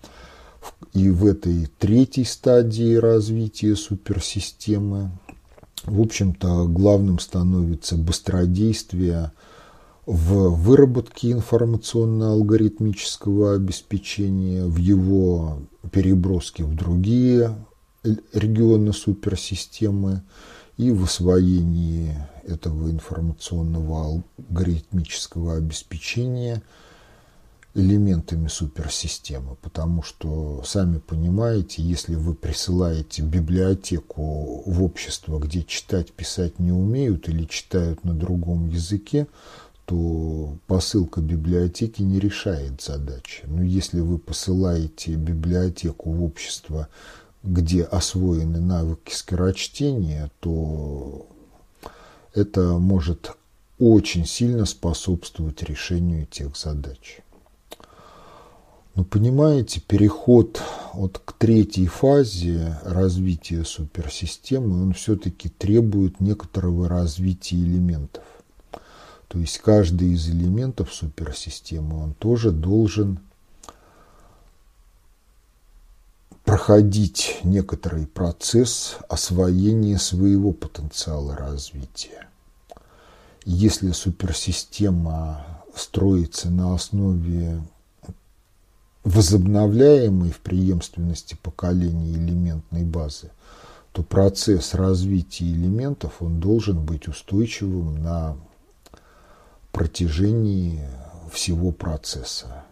И 0.94 1.10
в 1.10 1.26
этой 1.26 1.66
третьей 1.78 2.24
стадии 2.24 2.94
развития 2.94 3.76
суперсистемы 3.76 5.10
в 5.84 6.00
общем-то, 6.00 6.66
главным 6.66 7.18
становится 7.18 7.96
быстродействие 7.96 9.32
в 10.06 10.50
выработке 10.50 11.32
информационно-алгоритмического 11.32 13.54
обеспечения, 13.54 14.64
в 14.64 14.76
его 14.76 15.58
переброске 15.92 16.64
в 16.64 16.74
другие 16.74 17.54
регионы 18.32 18.92
суперсистемы 18.92 20.22
и 20.76 20.90
в 20.90 21.04
освоении 21.04 22.18
этого 22.44 22.90
информационного 22.90 24.20
алгоритмического 24.48 25.56
обеспечения– 25.56 26.62
элементами 27.74 28.48
суперсистемы, 28.48 29.56
потому 29.62 30.02
что, 30.02 30.62
сами 30.64 30.98
понимаете, 30.98 31.82
если 31.82 32.14
вы 32.14 32.34
присылаете 32.34 33.22
библиотеку 33.22 34.62
в 34.66 34.82
общество, 34.82 35.38
где 35.38 35.62
читать, 35.62 36.12
писать 36.12 36.58
не 36.58 36.70
умеют 36.70 37.28
или 37.28 37.44
читают 37.44 38.04
на 38.04 38.14
другом 38.14 38.68
языке, 38.68 39.26
то 39.86 40.56
посылка 40.66 41.20
библиотеки 41.20 42.02
не 42.02 42.20
решает 42.20 42.82
задачи. 42.82 43.42
Но 43.46 43.62
если 43.62 44.00
вы 44.00 44.18
посылаете 44.18 45.14
библиотеку 45.14 46.12
в 46.12 46.22
общество, 46.22 46.88
где 47.42 47.82
освоены 47.82 48.60
навыки 48.60 49.12
скорочтения, 49.12 50.30
то 50.40 51.26
это 52.34 52.78
может 52.78 53.32
очень 53.78 54.26
сильно 54.26 54.64
способствовать 54.64 55.62
решению 55.62 56.26
тех 56.26 56.56
задач. 56.56 57.20
Но 58.94 59.04
понимаете, 59.04 59.80
переход 59.80 60.60
вот 60.92 61.18
к 61.24 61.32
третьей 61.32 61.86
фазе 61.86 62.78
развития 62.84 63.64
суперсистемы, 63.64 64.82
он 64.82 64.92
все-таки 64.92 65.48
требует 65.48 66.20
некоторого 66.20 66.88
развития 66.88 67.56
элементов. 67.56 68.24
То 69.28 69.38
есть 69.38 69.58
каждый 69.58 70.12
из 70.12 70.28
элементов 70.28 70.92
суперсистемы, 70.92 72.02
он 72.02 72.12
тоже 72.12 72.50
должен 72.50 73.20
проходить 76.44 77.40
некоторый 77.44 78.06
процесс 78.06 78.98
освоения 79.08 79.96
своего 79.96 80.52
потенциала 80.52 81.34
развития. 81.34 82.28
Если 83.46 83.92
суперсистема 83.92 85.46
строится 85.74 86.50
на 86.50 86.74
основе 86.74 87.62
возобновляемый 89.04 90.30
в 90.30 90.40
преемственности 90.40 91.36
поколений 91.42 92.14
элементной 92.14 92.84
базы, 92.84 93.30
то 93.92 94.02
процесс 94.02 94.74
развития 94.74 95.44
элементов 95.44 96.22
он 96.22 96.40
должен 96.40 96.84
быть 96.84 97.08
устойчивым 97.08 98.02
на 98.02 98.36
протяжении 99.70 100.80
всего 101.30 101.72
процесса 101.72 102.64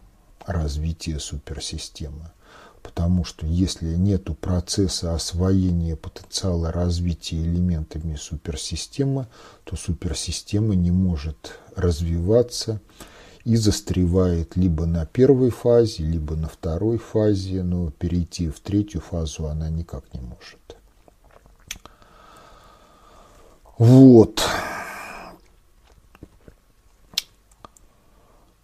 развития 0.46 1.18
суперсистемы. 1.18 2.30
Потому 2.82 3.24
что 3.24 3.46
если 3.46 3.94
нет 3.94 4.26
процесса 4.40 5.14
освоения 5.14 5.96
потенциала 5.96 6.72
развития 6.72 7.36
элементами 7.36 8.16
суперсистемы, 8.16 9.26
то 9.64 9.76
суперсистема 9.76 10.74
не 10.74 10.90
может 10.90 11.58
развиваться 11.76 12.80
и 13.44 13.56
застревает 13.56 14.56
либо 14.56 14.86
на 14.86 15.06
первой 15.06 15.50
фазе, 15.50 16.04
либо 16.04 16.36
на 16.36 16.48
второй 16.48 16.98
фазе, 16.98 17.62
но 17.62 17.90
перейти 17.90 18.48
в 18.48 18.60
третью 18.60 19.00
фазу 19.00 19.46
она 19.46 19.70
никак 19.70 20.04
не 20.12 20.20
может. 20.20 20.58
Вот. 23.78 24.42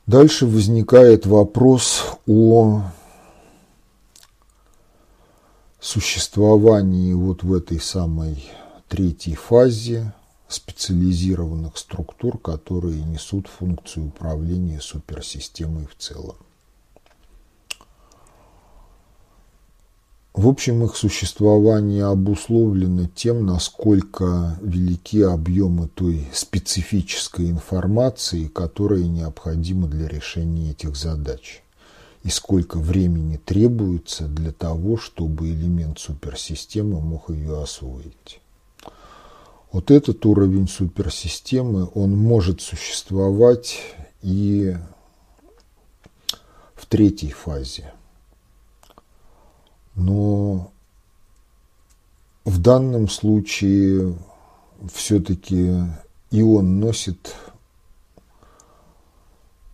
Дальше 0.07 0.47
возникает 0.47 1.27
вопрос 1.27 2.19
о 2.27 2.83
существовании 5.81 7.13
вот 7.13 7.43
в 7.43 7.55
этой 7.55 7.81
самой 7.81 8.45
третьей 8.89 9.35
фазе 9.35 10.13
специализированных 10.49 11.77
структур, 11.77 12.39
которые 12.39 13.03
несут 13.03 13.49
функцию 13.49 14.07
управления 14.07 14.81
суперсистемой 14.81 15.87
в 15.87 15.97
целом. 15.97 16.37
В 20.37 20.49
общем, 20.49 20.85
их 20.85 20.97
существование 20.97 22.05
обусловлено 22.05 23.07
тем, 23.15 23.47
насколько 23.47 24.59
велики 24.61 25.23
объемы 25.23 25.89
той 25.89 26.29
специфической 26.35 27.49
информации, 27.49 28.47
которая 28.47 29.05
необходима 29.05 29.89
для 29.89 30.07
решения 30.07 30.73
этих 30.73 30.95
задач, 30.95 31.63
и 32.23 32.29
сколько 32.29 32.79
времени 32.79 33.41
требуется 33.43 34.29
для 34.29 34.53
того, 34.53 34.99
чтобы 34.99 35.49
элемент 35.49 35.99
суперсистемы 35.99 37.01
мог 37.01 37.31
ее 37.31 37.63
освоить. 37.63 38.41
Вот 39.77 39.91
этот 39.91 40.25
уровень 40.25 40.69
суперсистемы, 40.69 41.89
он 41.95 42.17
может 42.17 42.63
существовать 42.63 43.79
и 44.23 44.75
в 46.75 46.87
третьей 46.87 47.33
фазе– 47.33 47.93
но 49.97 50.71
в 52.45 52.59
данном 52.59 53.09
случае 53.09 54.17
все-таки 54.93 55.75
и 56.31 56.43
он 56.43 56.81
носит 56.81 57.35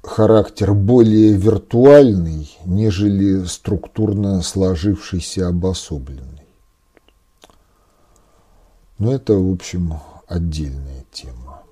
характер 0.03 0.75
более 0.75 1.33
виртуальный, 1.33 2.51
нежели 2.65 3.45
структурно 3.45 4.43
сложившийся 4.43 5.49
обособленный. 5.49 6.42
Но 9.03 9.13
это, 9.13 9.33
в 9.33 9.53
общем, 9.53 9.95
отдельная 10.29 11.05
тема. 11.11 11.65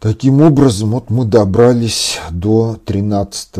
Таким 0.00 0.40
образом, 0.40 0.92
вот 0.92 1.10
мы 1.10 1.26
добрались 1.26 2.18
до 2.30 2.76
13 2.86 3.50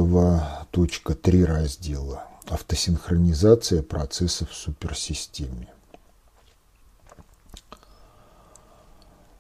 Точка 0.71 1.15
3 1.15 1.45
раздела. 1.45 2.25
Автосинхронизация 2.49 3.83
процессов 3.83 4.49
в 4.53 4.55
суперсистеме. 4.55 5.69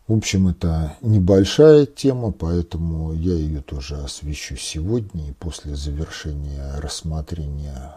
В 0.06 0.12
общем, 0.14 0.48
это 0.48 0.94
небольшая 1.00 1.86
тема, 1.86 2.32
поэтому 2.32 3.14
я 3.14 3.32
ее 3.32 3.62
тоже 3.62 3.96
освещу 3.96 4.56
сегодня 4.56 5.30
и 5.30 5.32
после 5.32 5.74
завершения 5.74 6.74
рассмотрения 6.80 7.94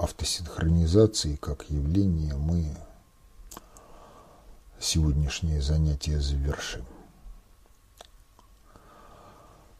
автосинхронизации 0.00 1.36
как 1.36 1.68
явления 1.68 2.34
мы 2.34 2.74
сегодняшнее 4.78 5.60
занятие 5.60 6.20
завершим. 6.20 6.86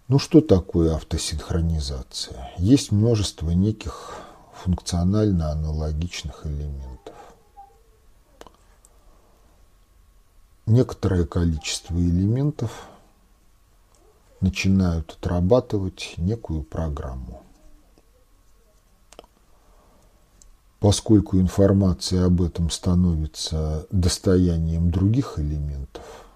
Ну 0.09 0.19
что 0.19 0.43
такое 0.43 0.95
автосинхронизация? 0.95 2.53
Есть 2.59 2.93
множество 2.93 3.51
неких 3.51 4.17
функционально 4.53 5.53
аналогичных 5.53 6.45
элементов. 6.45 7.15
Некоторое 10.67 11.25
количество 11.25 11.95
элементов 11.95 12.89
начинают 14.41 15.13
отрабатывать 15.13 16.15
некую 16.19 16.63
программу. 16.63 17.43
Поскольку 20.81 21.39
информация 21.39 22.25
об 22.25 22.43
этом 22.43 22.71
становится 22.71 23.87
достоянием 23.91 24.91
других 24.91 25.39
элементов– 25.39 26.05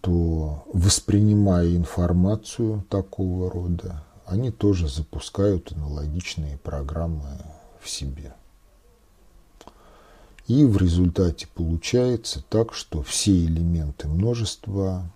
то 0.00 0.64
воспринимая 0.72 1.76
информацию 1.76 2.84
такого 2.88 3.50
рода, 3.50 4.04
они 4.26 4.50
тоже 4.50 4.88
запускают 4.88 5.72
аналогичные 5.72 6.58
программы 6.58 7.28
в 7.80 7.88
себе. 7.88 8.34
И 10.46 10.64
в 10.64 10.78
результате 10.78 11.46
получается 11.54 12.42
так, 12.48 12.72
что 12.72 13.02
все 13.02 13.44
элементы 13.44 14.08
множества 14.08 15.10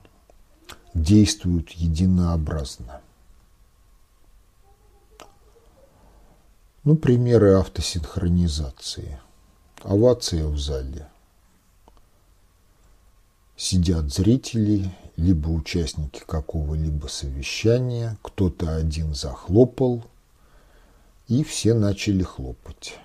действуют 0.95 1.71
единообразно. 1.71 3.01
Ну, 6.85 6.97
примеры 6.97 7.53
автосинхронизации. 7.53 9.21
Овация 9.85 10.47
в 10.47 10.59
зале 10.59 11.09
сидят 13.57 14.13
зрители, 14.13 14.93
либо 15.17 15.49
участники 15.51 16.25
какого-либо 16.27 17.07
совещания, 17.07 18.19
кто-то 18.23 18.75
один 18.75 19.15
захлопал, 19.15 20.05
и 21.29 21.45
все 21.45 21.73
начали 21.75 22.25
хлопать. 22.25 22.99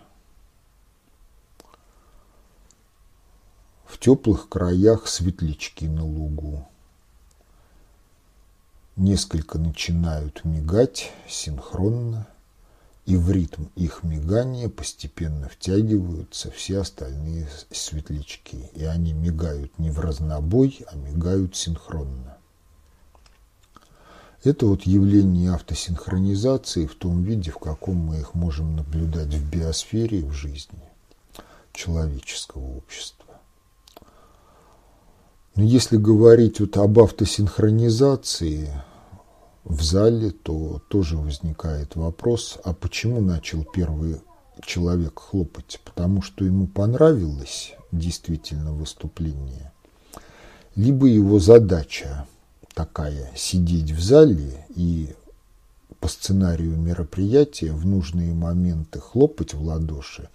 В 3.86 4.00
теплых 4.00 4.50
краях 4.50 5.08
светлячки 5.08 5.86
на 5.86 6.04
лугу. 6.04 6.68
Несколько 8.96 9.60
начинают 9.60 10.44
мигать 10.46 11.12
синхронно– 11.28 12.28
и 13.08 13.16
в 13.16 13.32
ритм 13.32 13.68
их 13.78 14.04
мигания 14.04 14.68
постепенно 14.68 15.48
втягиваются 15.48 16.52
все 16.52 16.82
остальные 16.82 17.48
светлячки, 17.72 18.70
и 18.74 18.84
они 18.84 19.14
мигают 19.14 19.80
не 19.80 19.92
в 19.92 20.00
разнобой, 20.02 20.86
а 20.92 20.96
мигают 20.98 21.56
синхронно. 21.56 22.38
Это 24.44 24.66
вот 24.66 24.84
явление 24.84 25.54
автосинхронизации 25.54 26.86
в 26.86 26.96
том 26.96 27.24
виде, 27.24 27.50
в 27.50 27.60
каком 27.60 27.96
мы 27.96 28.20
их 28.20 28.34
можем 28.34 28.76
наблюдать 28.76 29.34
в 29.34 29.50
биосфере 29.50 30.20
и 30.20 30.26
в 30.26 30.34
жизни 30.34 30.84
человеческого 31.72 32.76
общества. 32.76 33.40
Но 35.56 35.64
если 35.64 35.96
говорить 35.96 36.60
вот 36.60 36.76
об 36.76 37.00
автосинхронизации, 37.00 38.70
в 39.68 39.84
зале, 39.84 40.32
то 40.32 40.82
тоже 40.88 41.18
возникает 41.18 41.96
вопрос, 41.96 42.58
а 42.64 42.74
почему 42.74 43.20
начал 43.20 43.66
первый 43.66 44.22
человек 44.66 45.20
хлопать? 45.20 45.80
Потому 45.84 46.22
что 46.22 46.46
ему 46.46 46.68
понравилось 46.68 47.74
действительно 47.92 48.74
выступление, 48.74 49.72
либо 50.76 51.08
его 51.08 51.40
задача 51.40 52.26
такая– 52.74 53.32
сидеть 53.36 53.92
в 53.92 54.02
зале 54.02 54.66
и 54.70 55.14
по 56.00 56.08
сценарию 56.08 56.78
мероприятия 56.78 57.72
в 57.72 57.86
нужные 57.86 58.34
моменты 58.34 59.00
хлопать 59.00 59.54
в 59.54 59.62
ладоши 59.64 60.30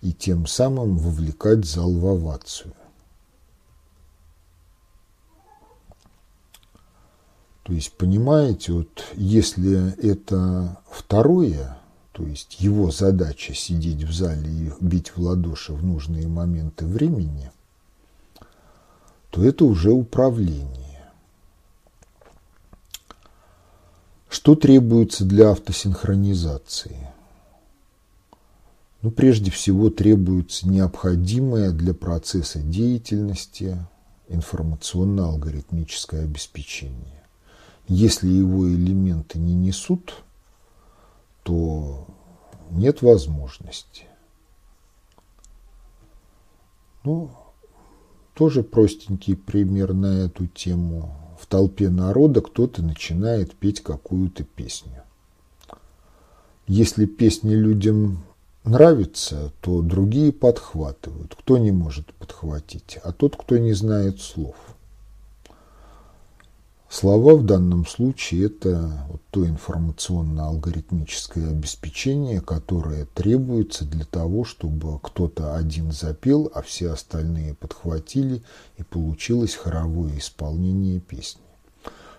и 0.00 0.12
тем 0.12 0.46
самым 0.46 0.96
вовлекать 0.96 1.64
зал 1.64 1.92
в 1.92 2.06
овацию. 2.06 2.72
То 7.62 7.72
есть, 7.72 7.92
понимаете, 7.92 8.72
вот 8.72 9.04
если 9.14 9.96
это 10.02 10.78
второе, 10.90 11.78
то 12.12 12.26
есть 12.26 12.60
его 12.60 12.90
задача 12.90 13.54
сидеть 13.54 14.02
в 14.02 14.12
зале 14.12 14.50
и 14.50 14.72
бить 14.80 15.10
в 15.10 15.18
ладоши 15.18 15.72
в 15.72 15.84
нужные 15.84 16.26
моменты 16.26 16.84
времени, 16.84 17.50
то 19.30 19.44
это 19.44 19.64
уже 19.64 19.92
управление. 19.92 20.82
Что 24.28 24.56
требуется 24.56 25.24
для 25.24 25.50
автосинхронизации? 25.50 27.08
Ну, 29.02 29.10
прежде 29.10 29.50
всего, 29.50 29.88
требуется 29.90 30.68
необходимое 30.68 31.70
для 31.70 31.94
процесса 31.94 32.58
деятельности 32.60 33.78
информационно-алгоритмическое 34.28 36.24
обеспечение. 36.24 37.21
Если 37.88 38.28
его 38.28 38.68
элементы 38.68 39.38
не 39.38 39.54
несут, 39.54 40.22
то 41.42 42.06
нет 42.70 43.02
возможности. 43.02 44.06
Ну, 47.04 47.30
тоже 48.34 48.62
простенький 48.62 49.36
пример 49.36 49.92
на 49.92 50.24
эту 50.24 50.46
тему. 50.46 51.16
В 51.40 51.46
толпе 51.46 51.90
народа 51.90 52.40
кто-то 52.40 52.82
начинает 52.82 53.54
петь 53.54 53.82
какую-то 53.82 54.44
песню. 54.44 55.02
Если 56.68 57.06
песни 57.06 57.54
людям 57.54 58.24
нравится, 58.64 59.52
то 59.60 59.82
другие 59.82 60.32
подхватывают. 60.32 61.34
Кто 61.34 61.58
не 61.58 61.72
может 61.72 62.14
подхватить? 62.14 62.98
А 63.02 63.12
тот, 63.12 63.36
кто 63.36 63.58
не 63.58 63.72
знает 63.72 64.20
слов. 64.20 64.54
Слова 66.92 67.34
в 67.36 67.46
данном 67.46 67.86
случае– 67.86 68.46
это 68.48 69.06
вот 69.08 69.22
то 69.30 69.46
информационно-алгоритмическое 69.46 71.48
обеспечение, 71.48 72.42
которое 72.42 73.06
требуется 73.06 73.86
для 73.86 74.04
того, 74.04 74.44
чтобы 74.44 74.98
кто-то 74.98 75.56
один 75.56 75.90
запел, 75.90 76.52
а 76.54 76.60
все 76.60 76.90
остальные 76.90 77.54
подхватили, 77.54 78.42
и 78.76 78.82
получилось 78.82 79.54
хоровое 79.54 80.18
исполнение 80.18 81.00
песни. 81.00 81.40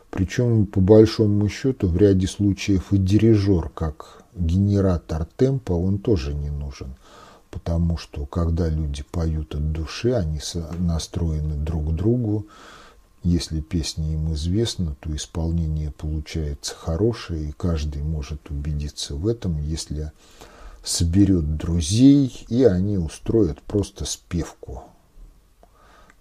Причем, 0.10 0.66
по 0.66 0.82
большому 0.82 1.48
счету, 1.50 1.88
в 1.88 1.96
ряде 1.96 2.26
случаев 2.26 2.94
и 2.94 2.98
дирижер, 2.98 3.70
как 3.70 4.24
генератор 4.34 5.28
темпа, 5.38 5.74
он 5.74 6.00
тоже 6.00 6.34
не 6.34 6.50
нужен. 6.50 6.96
Потому 7.52 7.98
что, 7.98 8.26
когда 8.26 8.70
люди 8.70 9.04
поют 9.12 9.54
от 9.54 9.72
души, 9.72 10.14
они 10.14 10.40
настроены 10.80 11.64
друг 11.64 11.92
к 11.92 11.96
другу, 11.96 12.48
если 13.24 13.62
песня 13.62 14.14
им 14.14 14.34
известна, 14.34 14.96
то 15.00 15.16
исполнение 15.16 15.92
получается 15.92 16.76
хорошее, 16.76 17.50
и 17.50 17.54
каждый 17.54 18.04
может 18.04 18.50
убедиться 18.50 19.16
в 19.16 19.28
этом, 19.28 19.62
если 19.62 20.12
соберет 20.84 21.56
друзей, 21.56 22.46
и 22.50 22.64
они 22.64 22.98
устроят 22.98 23.62
просто 23.62 24.04
спевку. 24.06 24.84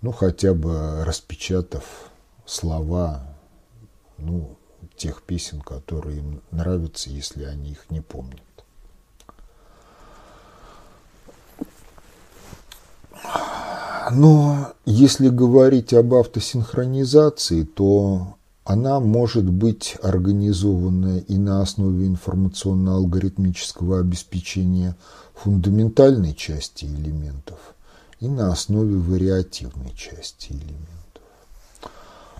Ну, 0.01 0.13
хотя 0.13 0.55
бы 0.55 1.05
распечатав 1.05 1.85
слова 2.47 3.37
ну, 4.19 4.57
тех 4.97 5.23
песен, 5.23 5.61
которые 5.61 6.19
им 6.19 6.43
нравятся, 6.51 7.11
если 7.11 7.45
они 7.45 7.73
их 7.73 7.91
не 7.91 8.01
помнят. 8.01 8.41
Но 14.11 14.73
если 14.85 15.29
говорить 15.29 15.95
об 15.95 16.15
автосинхронизации, 16.15 17.63
то 17.63 18.37
она 18.65 19.01
может 19.01 19.45
быть 19.45 19.97
организована 20.03 21.19
и 21.19 21.37
на 21.37 21.63
основе 21.63 22.07
информационно-алгоритмического 22.07 24.01
обеспечения 24.01 24.97
фундаментальной 25.35 26.35
части 26.35 26.85
элементов, 26.85 27.59
и 28.21 28.29
на 28.29 28.53
основе 28.53 28.97
вариативной 28.97 29.93
части 29.97 30.53
элементов. 30.53 30.89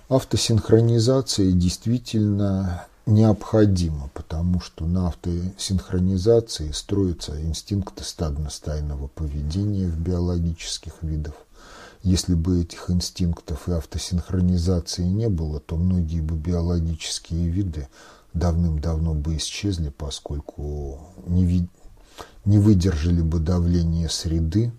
Автосинхронизация 0.09 1.51
действительно 1.53 2.87
необходима, 3.07 4.11
потому 4.15 4.61
что 4.61 4.87
на 4.87 5.09
автосинхронизации 5.09 6.71
строятся 6.73 7.41
инстинкты 7.43 8.05
стадно-стайного 8.05 9.09
поведения 9.09 9.87
в 9.87 9.99
биологических 9.99 10.95
видах– 11.03 11.35
если 12.03 12.35
бы 12.35 12.63
этих 12.63 12.91
инстинктов 12.91 13.69
и 13.69 13.73
автосинхронизации 13.73 15.05
не 15.05 15.29
было, 15.29 15.61
то 15.61 15.77
многие 15.77 16.21
бы 16.21 16.35
биологические 16.35 17.49
виды 17.49 17.89
давным-давно 18.35 19.15
бы 19.15 19.37
исчезли, 19.37 19.91
поскольку 19.91 20.99
не, 21.27 21.45
ви... 21.45 21.69
не 22.45 22.59
выдержали 22.59 23.23
бы 23.23 23.39
давление 23.39 24.09
среды. 24.09 24.73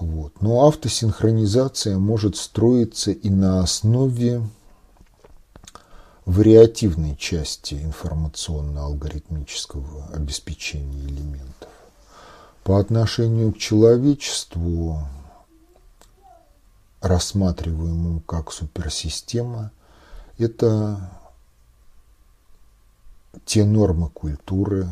Вот. 0.00 0.42
Но 0.42 0.66
автосинхронизация 0.66 1.98
может 1.98 2.36
строиться 2.36 3.12
и 3.12 3.30
на 3.30 3.60
основе 3.60 4.42
вариативной 6.26 7.16
части 7.16 7.74
информационно-алгоритмического 7.74 10.08
обеспечения 10.14 11.06
элементов. 11.06 11.68
По 12.62 12.78
отношению 12.80 13.52
к 13.52 13.58
человечеству 13.58 15.06
рассматриваемым 17.02 18.20
как 18.20 18.52
суперсистема, 18.52 19.70
это 20.38 21.10
те 23.44 23.64
нормы 23.64 24.08
культуры, 24.08 24.88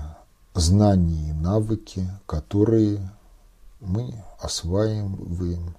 знания 0.54 1.30
и 1.30 1.32
навыки, 1.32 2.06
которые 2.26 3.10
мы 3.80 4.22
осваиваем, 4.38 5.74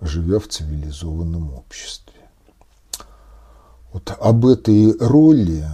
живя 0.00 0.38
в 0.38 0.48
цивилизованном 0.48 1.52
обществе. 1.52 2.17
Вот 3.92 4.14
об 4.20 4.46
этой 4.46 4.96
роли, 4.98 5.64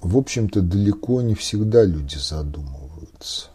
в 0.00 0.16
общем-то, 0.18 0.60
далеко 0.60 1.22
не 1.22 1.34
всегда 1.34 1.84
люди 1.84 2.16
задумываются. 2.16 3.48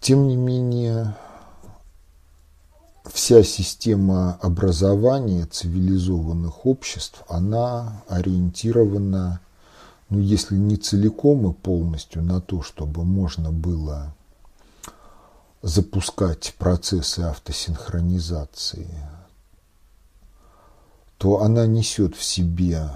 Тем 0.00 0.28
не 0.28 0.36
менее, 0.36 1.14
вся 3.04 3.42
система 3.42 4.34
образования 4.42 5.46
цивилизованных 5.46 6.66
обществ, 6.66 7.22
она 7.28 8.02
ориентирована, 8.08 9.40
ну, 10.10 10.18
если 10.18 10.56
не 10.56 10.76
целиком 10.76 11.50
и 11.50 11.54
полностью 11.54 12.22
на 12.22 12.40
то, 12.40 12.60
чтобы 12.60 13.04
можно 13.04 13.52
было 13.52 14.14
запускать 15.62 16.54
процессы 16.58 17.20
автосинхронизации, 17.20 18.88
то 21.24 21.40
она 21.40 21.66
несет 21.66 22.14
в 22.14 22.22
себе 22.22 22.86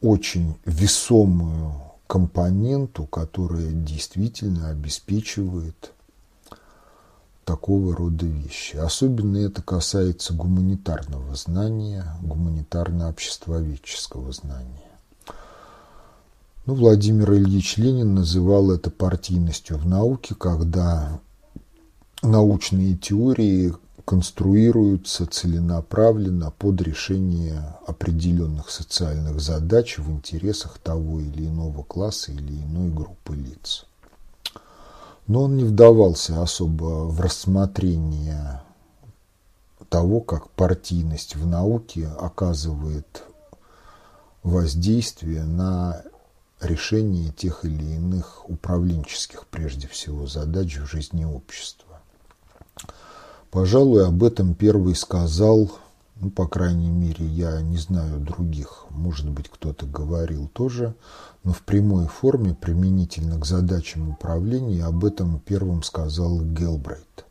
очень 0.00 0.56
весомую 0.64 1.74
компоненту, 2.08 3.04
которая 3.04 3.70
действительно 3.70 4.70
обеспечивает 4.70 5.92
такого 7.44 7.94
рода 7.94 8.26
вещи. 8.26 8.74
Особенно 8.74 9.36
это 9.36 9.62
касается 9.62 10.34
гуманитарного 10.34 11.36
знания, 11.36 12.04
гуманитарно-обществоведческого 12.20 14.32
знания. 14.32 14.90
Ну, 16.66 16.74
Владимир 16.74 17.32
Ильич 17.32 17.76
Ленин 17.76 18.16
называл 18.16 18.72
это 18.72 18.90
партийностью 18.90 19.78
в 19.78 19.86
науке, 19.86 20.34
когда 20.34 21.20
научные 22.22 22.96
теории 22.96 23.72
конструируются 24.06 25.26
целенаправленно 25.26 26.52
под 26.52 26.80
решение 26.80 27.74
определенных 27.88 28.70
социальных 28.70 29.40
задач 29.40 29.98
в 29.98 30.08
интересах 30.12 30.78
того 30.78 31.18
или 31.18 31.48
иного 31.48 31.82
класса 31.82 32.30
или 32.30 32.52
иной 32.52 32.88
группы 32.88 33.34
лиц. 33.34 33.84
Но 35.26 35.42
он 35.42 35.56
не 35.56 35.64
вдавался 35.64 36.40
особо 36.40 37.08
в 37.08 37.20
рассмотрение 37.20 38.62
того, 39.88 40.20
как 40.20 40.50
партийность 40.50 41.34
в 41.34 41.44
науке 41.44 42.06
оказывает 42.06 43.24
воздействие 44.44 45.42
на 45.42 46.04
решение 46.60 47.32
тех 47.32 47.64
или 47.64 47.96
иных 47.96 48.48
управленческих, 48.48 49.48
прежде 49.48 49.88
всего, 49.88 50.28
задач 50.28 50.76
в 50.76 50.86
жизни 50.86 51.24
общества. 51.24 52.00
Пожалуй, 53.56 54.06
об 54.06 54.22
этом 54.22 54.52
первый 54.52 54.94
сказал, 54.94 55.70
ну, 56.16 56.28
по 56.28 56.46
крайней 56.46 56.90
мере, 56.90 57.24
я 57.24 57.62
не 57.62 57.78
знаю 57.78 58.20
других, 58.20 58.84
может 58.90 59.30
быть, 59.30 59.48
кто-то 59.48 59.86
говорил 59.86 60.46
тоже, 60.48 60.94
но 61.42 61.54
в 61.54 61.62
прямой 61.62 62.06
форме 62.06 62.54
применительно 62.54 63.40
к 63.40 63.46
задачам 63.46 64.10
управления 64.10 64.84
об 64.84 65.06
этом 65.06 65.38
первым 65.38 65.82
сказал 65.82 66.42
Гелбрейт, 66.42 67.24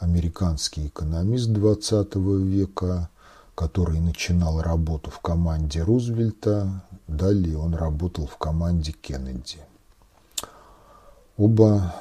американский 0.00 0.88
экономист 0.88 1.50
XX 1.50 2.42
века, 2.42 3.08
который 3.54 4.00
начинал 4.00 4.60
работу 4.60 5.12
в 5.12 5.20
команде 5.20 5.82
Рузвельта, 5.82 6.82
далее 7.06 7.58
он 7.58 7.76
работал 7.76 8.26
в 8.26 8.38
команде 8.38 8.90
Кеннеди. 8.90 9.60
Оба, 11.36 11.94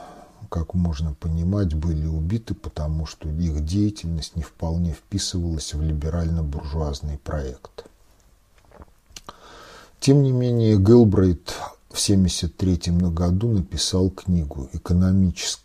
как 0.53 0.75
можно 0.75 1.13
понимать, 1.13 1.73
были 1.73 2.05
убиты, 2.05 2.53
потому 2.53 3.05
что 3.05 3.27
их 3.27 3.65
деятельность 3.65 4.35
не 4.35 4.43
вполне 4.43 4.93
вписывалась 4.93 5.73
в 5.73 5.81
либерально-буржуазный 5.81 7.17
проект– 7.17 7.85
тем 10.03 10.21
не 10.21 10.33
менее, 10.33 10.77
Гелбрейт 10.77 11.51
в 11.87 11.93
1973 11.93 13.09
году 13.11 13.47
написал 13.53 14.09
книгу 14.09 14.67
«Экономические 14.73 15.63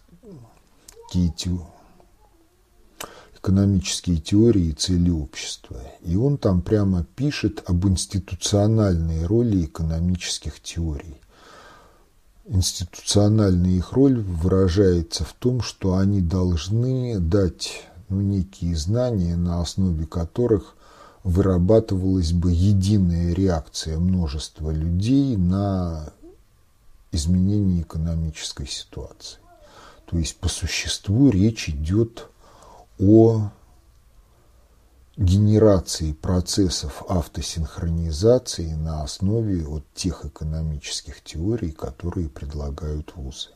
экономические 3.35 4.19
теории 4.19 4.67
и 4.67 4.73
цели 4.75 5.11
общества. 5.11 5.81
И 6.05 6.15
он 6.15 6.39
там 6.39 6.63
прямо 6.63 7.03
пишет 7.17 7.65
об 7.67 7.89
институциональной 7.89 9.27
роли 9.27 9.65
экономических 9.65 10.61
теорий. 10.61 11.17
Институциональная 12.51 13.73
их 13.73 13.93
роль 13.93 14.21
выражается 14.21 15.23
в 15.23 15.35
том, 15.35 15.61
что 15.61 15.99
они 15.99 16.23
должны 16.23 17.19
дать 17.19 17.85
ну, 18.09 18.23
некие 18.23 18.75
знания, 18.75 19.37
на 19.37 19.61
основе 19.61 20.07
которых 20.07 20.75
вырабатывалась 21.25 22.33
бы 22.33 22.51
единая 22.51 23.35
реакция 23.35 23.99
множества 23.99 24.71
людей 24.71 25.37
на 25.37 26.11
изменение 27.13 27.83
экономической 27.83 28.67
ситуации. 28.67 29.39
То 30.07 30.17
есть 30.17 30.37
по 30.37 30.49
существу 30.49 31.29
речь 31.29 31.69
идет 31.69 32.29
о 32.99 33.51
генерации 35.19 36.13
процессов 36.13 37.03
автосинхронизации 37.09 38.73
на 38.75 39.03
основе 39.03 39.65
вот 39.65 39.83
тех 39.95 40.25
экономических 40.25 41.21
теорий, 41.23 41.73
которые 41.73 42.29
предлагают 42.29 43.13
вузы. 43.17 43.49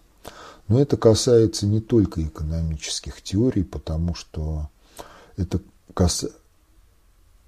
Но 0.66 0.80
это 0.80 0.96
касается 0.96 1.66
не 1.66 1.80
только 1.80 2.26
экономических 2.26 3.22
теорий, 3.22 3.62
потому 3.62 4.14
что 4.14 4.68
это 5.36 5.60
касается 5.94 6.36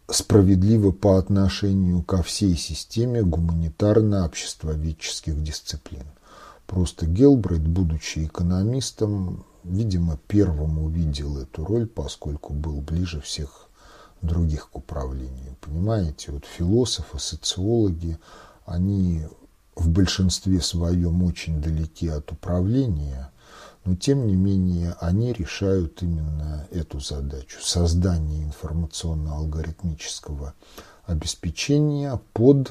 справедливо 0.09 0.93
по 0.93 1.19
отношению 1.19 2.03
ко 2.03 2.23
всей 2.23 2.57
системе 2.57 3.23
гуманитарно-обществоведческих 3.23 5.43
дисциплин. 5.43 6.05
Просто 6.67 7.07
Гелбрейт, 7.07 7.67
будучи 7.67 8.27
экономистом, 8.27 9.47
видимо, 9.65 10.19
первым 10.29 10.79
увидел 10.79 11.39
эту 11.39 11.65
роль, 11.65 11.87
поскольку 11.87 12.53
был 12.53 12.83
ближе 12.83 13.23
всех 13.23 13.64
других 14.27 14.71
к 14.71 14.77
управлению. 14.77 15.57
Понимаете, 15.61 16.33
вот 16.33 16.45
философы, 16.45 17.19
социологи, 17.19 18.19
они 18.67 19.27
в 19.77 19.89
большинстве 19.89 20.61
своем 20.61 21.23
очень 21.23 21.61
далеки 21.61 22.09
от 22.09 22.33
управления, 22.33 23.31
но 23.85 23.95
тем 23.97 24.27
не 24.27 24.37
менее 24.37 24.97
они 25.01 25.33
решают 25.33 26.03
именно 26.03 26.67
эту 26.71 27.01
задачу– 27.01 27.59
создание 27.63 28.45
информационно-алгоритмического 28.45 30.55
обеспечения 31.07 32.21
под 32.33 32.71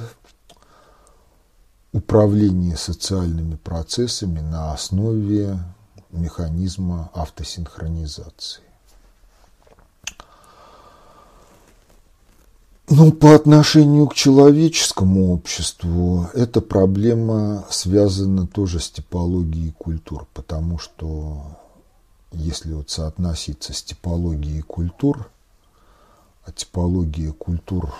управление 1.92 2.76
социальными 2.76 3.56
процессами 3.56 4.40
на 4.40 4.74
основе 4.74 5.60
механизма 6.12 7.12
автосинхронизации. 7.14 8.64
Ну, 12.96 13.12
по 13.12 13.34
отношению 13.34 14.06
к 14.06 14.14
человеческому 14.14 15.34
обществу 15.34 16.30
эта 16.36 16.62
проблема 16.62 17.66
связана 17.72 18.46
тоже 18.46 18.80
с 18.80 18.92
типологией 18.92 19.72
культур, 19.72 20.28
потому 20.36 20.78
что 20.78 21.58
если 22.32 22.72
вот 22.72 22.92
соотноситься 22.92 23.74
с 23.74 23.82
типологией 23.82 24.62
культур, 24.62 25.28
а 26.46 26.52
типология 26.52 27.32
культур 27.32 27.92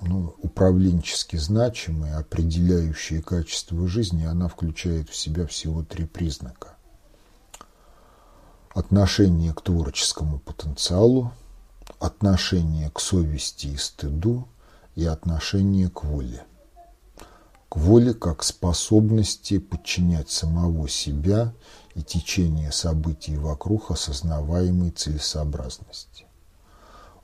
ну, 0.00 0.34
управленчески 0.40 1.36
значимая, 1.36 2.16
определяющая 2.16 3.20
качество 3.20 3.86
жизни, 3.86 4.24
она 4.24 4.48
включает 4.48 5.10
в 5.10 5.14
себя 5.14 5.46
всего 5.46 5.82
три 5.82 6.06
признака. 6.06 6.68
Отношение 8.70 9.52
к 9.52 9.60
творческому 9.60 10.38
потенциалу– 10.38 11.32
отношение 11.98 12.90
к 12.90 13.00
совести 13.00 13.68
и 13.68 13.76
стыду 13.76 14.48
и 14.94 15.04
отношение 15.04 15.88
к 15.88 16.04
воле. 16.04 16.44
К 17.68 17.76
воле 17.76 18.14
как 18.14 18.42
способности 18.42 19.58
подчинять 19.58 20.30
самого 20.30 20.88
себя 20.88 21.52
и 21.94 22.02
течение 22.02 22.72
событий 22.72 23.36
вокруг 23.36 23.90
осознаваемой 23.90 24.90
целесообразности. 24.90 26.26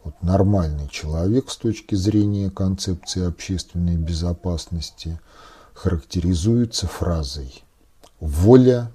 Вот 0.05 0.21
нормальный 0.23 0.89
человек 0.89 1.51
с 1.51 1.57
точки 1.57 1.95
зрения 1.95 2.51
концепции 2.51 3.25
общественной 3.25 3.97
безопасности 3.97 5.21
характеризуется 5.75 6.89
фразой 6.89 7.63
«воля 8.19 8.93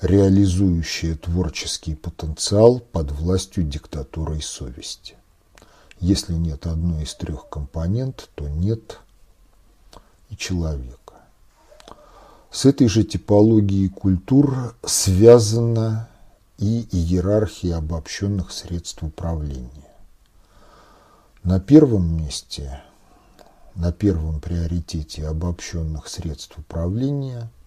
реализующее 0.00 1.14
творческий 1.14 1.94
потенциал 1.94 2.80
под 2.80 3.12
властью 3.12 3.64
диктатуры 3.64 4.38
и 4.38 4.40
совести. 4.40 5.16
Если 5.98 6.32
нет 6.32 6.66
одной 6.66 7.02
из 7.04 7.14
трех 7.14 7.48
компонент, 7.48 8.30
то 8.34 8.48
нет 8.48 8.98
и 10.30 10.36
человека. 10.36 11.14
С 12.50 12.64
этой 12.64 12.88
же 12.88 13.04
типологией 13.04 13.90
культур 13.90 14.74
связана 14.84 16.08
и 16.56 16.88
иерархия 16.90 17.76
обобщенных 17.76 18.52
средств 18.52 19.02
управления. 19.02 19.68
На 21.42 21.60
первом 21.60 22.16
месте, 22.16 22.82
на 23.74 23.92
первом 23.92 24.40
приоритете 24.40 25.26
обобщенных 25.26 26.08
средств 26.08 26.58
управления– 26.58 27.50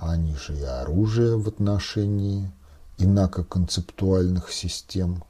они 0.00 0.34
же 0.36 0.56
и 0.56 0.62
оружие 0.62 1.36
в 1.36 1.48
отношении 1.48 2.50
инакоконцептуальных 2.98 4.52
систем. 4.52 5.24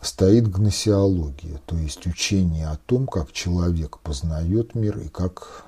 Стоит 0.00 0.48
гносеология, 0.48 1.60
то 1.66 1.76
есть 1.76 2.06
учение 2.06 2.68
о 2.68 2.76
том, 2.76 3.06
как 3.06 3.32
человек 3.32 3.98
познает 3.98 4.74
мир 4.74 4.98
и 4.98 5.08
как 5.08 5.64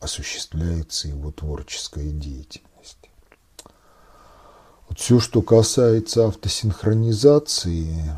осуществляется 0.00 1.08
его 1.08 1.30
творческая 1.30 2.10
деятельность. 2.10 3.10
Вот 4.88 4.98
все, 4.98 5.18
что 5.18 5.40
касается 5.40 6.26
автосинхронизации, 6.26 8.10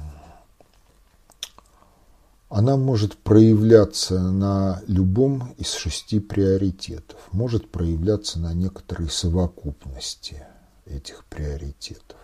она 2.49 2.76
может 2.76 3.16
проявляться 3.16 4.20
на 4.20 4.80
любом 4.86 5.53
из 5.59 5.72
шести 5.72 6.20
приоритетов, 6.20 7.18
может 7.32 7.70
проявляться 7.70 8.38
на 8.38 8.55
некоторой 8.55 9.11
совокупности 9.11 10.42
этих 10.84 11.24
приоритетов. 11.24 12.18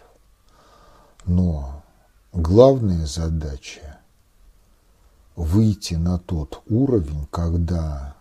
Но 1.25 1.83
главная 2.33 3.07
задача– 3.07 3.99
выйти 5.37 5.95
на 5.95 6.18
тот 6.18 6.62
уровень, 6.68 7.27
когда 7.31 8.14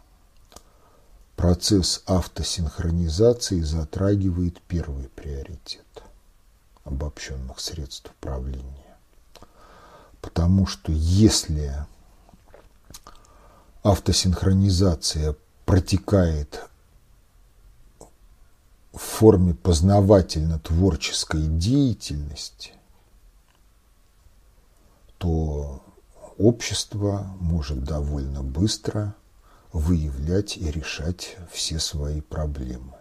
процесс 1.35 2.03
автосинхронизации 2.07 3.61
затрагивает 3.61 4.61
первый 4.61 5.07
приоритет 5.09 5.85
обобщенных 6.83 7.59
средств 7.59 8.11
управления. 8.11 8.97
Потому 10.19 10.67
что 10.67 10.91
если 10.91 11.85
автосинхронизация 13.83 15.35
протекает 15.65 16.67
в 18.93 18.99
форме 18.99 19.53
познавательно-творческой 19.53 21.47
деятельности, 21.47 22.73
то 25.17 25.81
общество 26.37 27.35
может 27.39 27.83
довольно 27.83 28.43
быстро 28.43 29.15
выявлять 29.71 30.57
и 30.57 30.69
решать 30.69 31.37
все 31.51 31.79
свои 31.79 32.21
проблемы. 32.21 32.93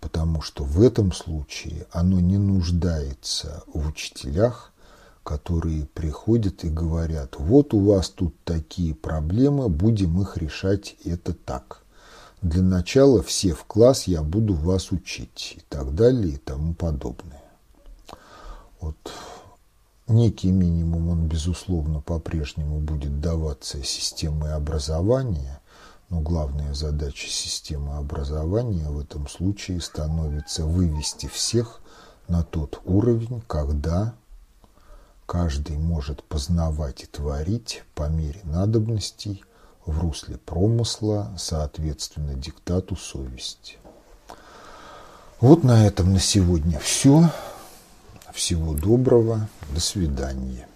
Потому 0.00 0.42
что 0.42 0.64
в 0.64 0.82
этом 0.82 1.12
случае 1.12 1.86
оно 1.92 2.20
не 2.20 2.36
нуждается 2.36 3.62
в 3.66 3.88
учителях, 3.88 4.71
которые 5.22 5.86
приходят 5.86 6.64
и 6.64 6.68
говорят, 6.68 7.36
вот 7.38 7.74
у 7.74 7.80
вас 7.80 8.08
тут 8.10 8.34
такие 8.44 8.94
проблемы, 8.94 9.68
будем 9.68 10.20
их 10.20 10.36
решать 10.36 10.96
это 11.04 11.32
так. 11.32 11.82
Для 12.42 12.62
начала 12.62 13.22
все 13.22 13.54
в 13.54 13.64
класс, 13.64 14.04
я 14.08 14.22
буду 14.22 14.54
вас 14.54 14.90
учить 14.90 15.54
и 15.58 15.62
так 15.68 15.94
далее 15.94 16.34
и 16.34 16.38
тому 16.38 16.74
подобное. 16.74 17.42
Вот 18.80 18.96
некий 20.08 20.50
минимум, 20.50 21.08
он, 21.08 21.28
безусловно, 21.28 22.00
по-прежнему 22.00 22.80
будет 22.80 23.20
даваться 23.20 23.82
системой 23.84 24.54
образования, 24.54 25.60
но 26.08 26.20
главная 26.20 26.74
задача 26.74 27.28
системы 27.28 27.96
образования 27.96 28.88
в 28.90 28.98
этом 28.98 29.28
случае 29.28 29.80
становится 29.80 30.66
вывести 30.66 31.26
всех 31.28 31.80
на 32.26 32.42
тот 32.42 32.80
уровень, 32.84 33.40
когда 33.46 34.14
каждый 35.26 35.78
может 35.78 36.22
познавать 36.24 37.04
и 37.04 37.06
творить 37.06 37.82
по 37.94 38.08
мере 38.08 38.40
надобностей 38.44 39.44
в 39.86 39.98
русле 40.00 40.38
промысла, 40.38 41.32
соответственно 41.36 42.34
диктату 42.34 42.96
совести. 42.96 43.78
Вот 45.40 45.64
на 45.64 45.86
этом 45.86 46.12
на 46.12 46.20
сегодня 46.20 46.78
все. 46.78 47.30
Всего 48.32 48.74
доброго. 48.74 49.48
До 49.74 49.80
свидания. 49.80 50.68